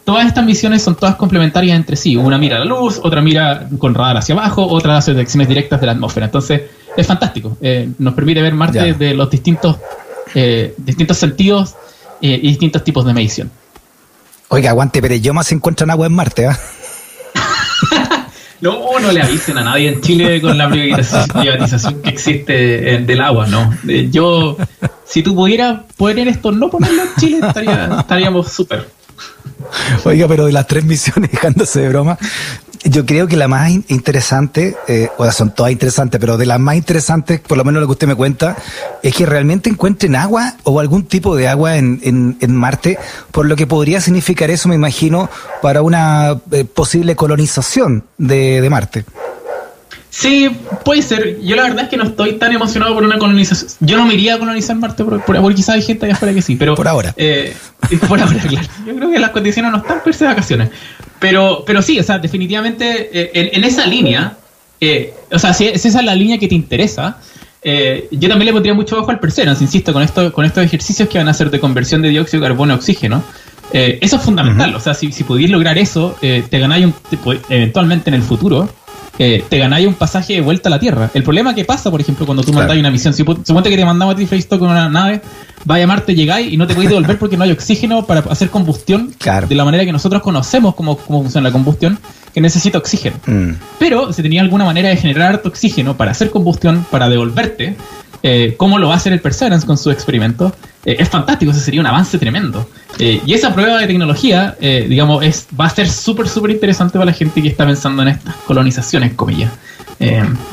todas 0.10 0.26
estas 0.26 0.44
misiones 0.44 0.82
son 0.82 0.96
todas 0.96 1.16
complementarias 1.18 1.78
entre 1.78 1.96
sí. 1.96 2.18
Una 2.18 2.40
mira 2.40 2.56
a 2.56 2.60
la 2.62 2.66
luz, 2.66 3.00
otra 3.04 3.22
mira 3.22 3.70
con 3.78 3.94
radar 3.94 4.18
hacia 4.18 4.34
abajo, 4.34 4.66
otra 4.66 4.98
hace 4.98 5.14
detecciones 5.14 5.48
directas 5.48 5.80
de 5.80 5.86
la 5.86 5.92
atmósfera. 5.92 6.26
Entonces, 6.26 6.64
es 6.98 7.06
fantástico. 7.06 7.56
Eh, 7.62 7.92
nos 8.00 8.16
permite 8.16 8.42
ver 8.42 8.56
Marte 8.56 8.96
de 8.96 9.14
los 9.14 9.30
distintos, 9.30 9.78
eh, 10.34 10.74
distintos 10.78 11.16
sentidos 11.16 11.76
eh, 12.24 12.40
y 12.42 12.48
distintos 12.48 12.84
tipos 12.84 13.06
de 13.06 13.14
medición. 13.14 13.52
Oiga, 14.48 14.72
aguante, 14.72 15.00
pero 15.00 15.14
yo 15.14 15.32
más 15.32 15.52
encuentran 15.52 15.92
agua 15.92 16.08
en 16.08 16.14
Marte, 16.14 16.48
¿ah? 16.48 16.60
No, 18.62 19.00
no 19.00 19.12
le 19.12 19.22
avisen 19.22 19.60
a 19.60 19.64
nadie 19.64 19.90
en 19.90 20.02
Chile 20.02 20.42
con 20.42 20.58
la 20.58 20.68
privatización 20.70 22.02
que 22.04 22.10
existe 22.10 22.98
del 22.98 23.22
agua, 23.22 23.46
¿no? 23.46 23.78
Yo, 24.10 24.58
si 25.06 25.22
tú 25.22 25.36
pudieras 25.36 25.82
poner 25.96 26.28
esto, 26.28 26.52
no 26.52 26.68
ponerlo 26.68 27.04
en 27.04 27.10
Chile, 27.20 27.42
estaríamos 28.00 28.52
súper. 28.52 29.00
Oiga, 30.04 30.28
pero 30.28 30.46
de 30.46 30.52
las 30.52 30.68
tres 30.68 30.84
misiones, 30.84 31.32
dejándose 31.32 31.82
de 31.82 31.90
broma, 31.90 32.18
yo 32.84 33.06
creo 33.06 33.28
que 33.28 33.36
la 33.36 33.48
más 33.48 33.72
interesante, 33.90 34.76
eh, 34.88 35.10
o 35.18 35.24
sea, 35.24 35.34
son 35.34 35.54
todas 35.54 35.72
interesantes, 35.72 36.20
pero 36.20 36.38
de 36.38 36.46
las 36.46 36.60
más 36.60 36.76
interesantes, 36.76 37.40
por 37.42 37.58
lo 37.58 37.66
menos 37.66 37.82
lo 37.82 37.88
que 37.88 37.92
usted 37.92 38.08
me 38.08 38.16
cuenta, 38.16 38.56
es 39.04 39.14
que 39.14 39.26
realmente 39.26 39.70
encuentren 39.70 40.16
agua 40.16 40.56
o 40.64 40.80
algún 40.80 41.04
tipo 41.04 41.36
de 41.36 41.48
agua 41.48 41.76
en, 41.76 42.00
en, 42.04 42.38
en 42.40 42.56
Marte, 42.56 42.98
por 43.32 43.46
lo 43.48 43.56
que 43.56 43.68
podría 43.68 44.00
significar 44.00 44.50
eso, 44.50 44.70
me 44.70 44.76
imagino, 44.76 45.30
para 45.62 45.82
una 45.82 46.40
eh, 46.52 46.64
posible 46.64 47.16
colonización 47.16 48.06
de, 48.18 48.62
de 48.62 48.70
Marte. 48.70 49.06
Sí, 50.10 50.50
puede 50.84 51.02
ser. 51.02 51.40
Yo 51.42 51.56
la 51.56 51.64
verdad 51.64 51.84
es 51.84 51.90
que 51.90 51.98
no 51.98 52.04
estoy 52.04 52.34
tan 52.34 52.52
emocionado 52.52 52.94
por 52.96 53.04
una 53.04 53.20
colonización. 53.20 53.72
Yo 53.80 53.98
no 53.98 54.06
me 54.06 54.16
iría 54.16 54.36
a 54.36 54.40
colonizar 54.40 54.76
Marte, 54.76 55.04
por, 55.04 55.24
por, 55.24 55.56
quizás 55.56 55.76
hay 55.76 55.82
gente 55.82 56.06
allá 56.06 56.16
afuera 56.16 56.34
que 56.34 56.42
sí, 56.42 56.56
pero... 56.56 56.76
Por 56.76 56.88
ahora. 56.88 57.14
Eh, 57.16 57.56
por 58.08 58.20
ahora, 58.20 58.40
claro. 58.40 58.68
Yo 58.88 58.96
creo 58.96 59.12
que 59.12 59.20
las 59.20 59.30
condiciones 59.30 59.72
no 59.72 59.78
están 59.78 60.02
per 60.04 60.14
se 60.14 60.24
de 60.24 60.30
vacaciones. 60.30 60.70
Pero, 61.20 61.64
pero 61.66 61.82
sí, 61.82 62.00
o 62.00 62.04
sea, 62.04 62.18
definitivamente 62.18 63.10
eh, 63.14 63.52
en, 63.54 63.64
esa 63.64 63.86
línea, 63.86 64.38
eh, 64.82 65.14
o 65.32 65.38
sea, 65.38 65.54
si, 65.54 65.68
esa 65.68 65.88
es 65.88 66.04
la 66.04 66.16
línea 66.16 66.38
que 66.40 66.48
te 66.48 66.56
interesa, 66.56 67.18
yo 67.62 68.30
también 68.30 68.46
le 68.46 68.54
pondría 68.54 68.74
mucho 68.74 68.98
ojo 68.98 69.12
al 69.12 69.20
Perseverance, 69.20 69.62
insisto, 69.62 69.92
con, 69.92 70.02
esto, 70.02 70.32
con 70.32 70.46
estos 70.46 70.64
ejercicios 70.64 71.10
que 71.10 71.18
van 71.18 71.28
a 71.28 71.32
hacer 71.32 71.52
de 71.52 71.60
conversión 71.60 72.02
de 72.02 72.08
dióxido 72.08 72.42
de 72.42 72.48
carbono 72.48 72.74
a 72.74 72.78
oxígeno. 72.78 73.22
eso 73.74 74.16
es 74.16 74.22
fundamental, 74.22 74.74
o 74.76 74.80
sea, 74.80 74.94
si, 74.94 75.12
si 75.12 75.26
pudieras 75.26 75.52
lograr 75.52 75.78
eso, 75.78 76.16
te 76.22 76.60
ganáis 76.60 76.86
un, 76.86 76.94
eventualmente 77.50 78.10
en 78.10 78.14
el 78.14 78.24
futuro 78.24 78.70
eh, 79.20 79.44
te 79.48 79.58
ganáis 79.60 79.86
un 79.86 79.96
pasaje 79.96 80.34
de 80.34 80.42
vuelta 80.42 80.70
a 80.70 80.72
la 80.72 80.80
Tierra. 80.80 81.12
El 81.14 81.24
problema 81.24 81.54
que 81.54 81.66
pasa, 81.66 81.92
por 81.92 82.00
ejemplo, 82.00 82.26
cuando 82.26 82.42
tú 82.42 82.54
mandas 82.54 82.78
una 82.78 82.90
misión, 82.90 83.14
si 83.14 83.24
suponte 83.24 83.70
que 83.70 83.76
te 83.76 83.84
mandamos 83.84 84.16
a 84.16 84.18
ti 84.18 84.26
con 84.48 84.64
una 84.64 84.88
nave, 84.88 85.22
va 85.70 85.76
a 85.76 85.80
llamarte, 85.80 86.16
llegáis 86.16 86.52
y 86.54 86.56
no 86.56 86.66
te 86.66 86.74
podéis 86.74 86.92
devolver 86.92 87.20
porque 87.20 87.36
no 87.36 87.44
hay 87.44 87.52
oxígeno 87.52 88.06
para 88.06 88.22
hacer 88.22 88.50
combustión 88.50 89.14
de 89.48 89.56
la 89.56 89.66
manera 89.66 89.84
que 89.84 89.92
nosotros 89.92 90.22
conocemos 90.22 90.74
cómo, 90.74 90.98
cómo 90.98 91.22
funciona 91.22 91.50
la 91.50 91.52
combustión, 91.52 92.00
que 92.34 92.40
necesita 92.40 92.78
oxígeno. 92.78 93.18
Mm. 93.26 93.52
Pero 93.78 94.14
si 94.14 94.22
tenía 94.22 94.42
alguna 94.42 94.64
manera 94.64 94.88
de 94.88 94.96
generar 94.96 95.42
oxígeno 95.44 95.98
para 95.98 96.12
hacer 96.12 96.30
combustión, 96.30 96.86
para 96.90 97.10
devolverte, 97.10 97.76
eh, 98.24 98.56
cómo 98.58 98.80
lo 98.80 98.88
va 98.88 98.94
a 98.94 98.98
hacer 98.98 99.12
el 99.12 99.20
Perseverance 99.20 99.68
con 99.68 99.78
su 99.78 99.92
experimento, 99.92 100.54
eh, 100.86 100.98
es 101.00 101.10
fantástico, 101.10 101.52
ese 101.52 101.62
sería 101.62 101.82
un 101.82 101.88
avance 101.88 102.18
tremendo. 102.18 102.70
Eh, 102.98 103.22
y 103.26 103.34
esa 103.34 103.54
prueba 103.54 103.78
de 103.78 103.88
tecnología, 103.88 104.58
digamos, 104.60 105.24
es, 105.24 105.48
va 105.58 105.66
a 105.66 105.70
ser 105.70 105.90
súper, 105.90 106.28
súper 106.28 106.52
interesante 106.52 106.94
para 106.94 107.06
la 107.06 107.14
gente 107.14 107.42
que 107.42 107.48
está 107.48 107.66
pensando 107.66 108.02
en 108.02 108.10
estas 108.10 108.36
colonizaciones, 108.48 109.14
comillas. 109.14 109.52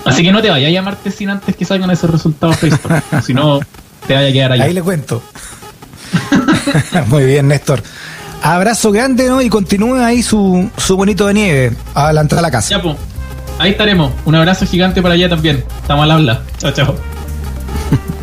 así 0.05 0.23
que 0.23 0.33
no 0.33 0.41
te 0.43 0.51
vayas 0.51 0.69
a 0.69 0.73
llamarte 0.73 1.11
sin 1.11 1.31
antes 1.31 1.57
que 1.57 1.65
salgan 1.65 1.91
esos 1.91 2.11
resultados 2.11 2.57
Facebook, 2.57 2.93
si 3.25 3.35
no 3.35 3.61
te 4.07 4.15
vaya 4.15 4.29
a 4.29 4.33
quedar 4.33 4.53
ahí. 4.53 4.61
Ahí 4.61 4.73
le 4.75 4.83
cuento. 4.83 5.23
Muy 7.07 7.25
bien, 7.25 7.49
Néstor. 7.49 7.83
Abrazo 8.43 8.93
grande, 8.93 9.29
¿no? 9.29 9.43
Y 9.43 9.49
continúe 9.49 9.97
ahí 9.97 10.23
su, 10.23 10.71
su 10.77 10.97
bonito 10.97 11.27
de 11.27 11.35
nieve 11.35 11.73
a 11.95 12.13
la 12.13 12.21
entrada 12.21 12.41
a 12.41 12.43
la 12.43 12.51
casa. 12.51 12.71
Ya, 12.71 12.83
pues. 12.83 12.97
Ahí 13.59 13.71
estaremos. 13.71 14.13
Un 14.25 14.35
abrazo 14.35 14.67
gigante 14.67 15.03
para 15.03 15.15
allá 15.15 15.29
también. 15.29 15.65
Estamos 15.81 16.05
al 16.05 16.11
habla. 16.11 16.43
Chao, 16.59 16.73
chao. 16.73 16.95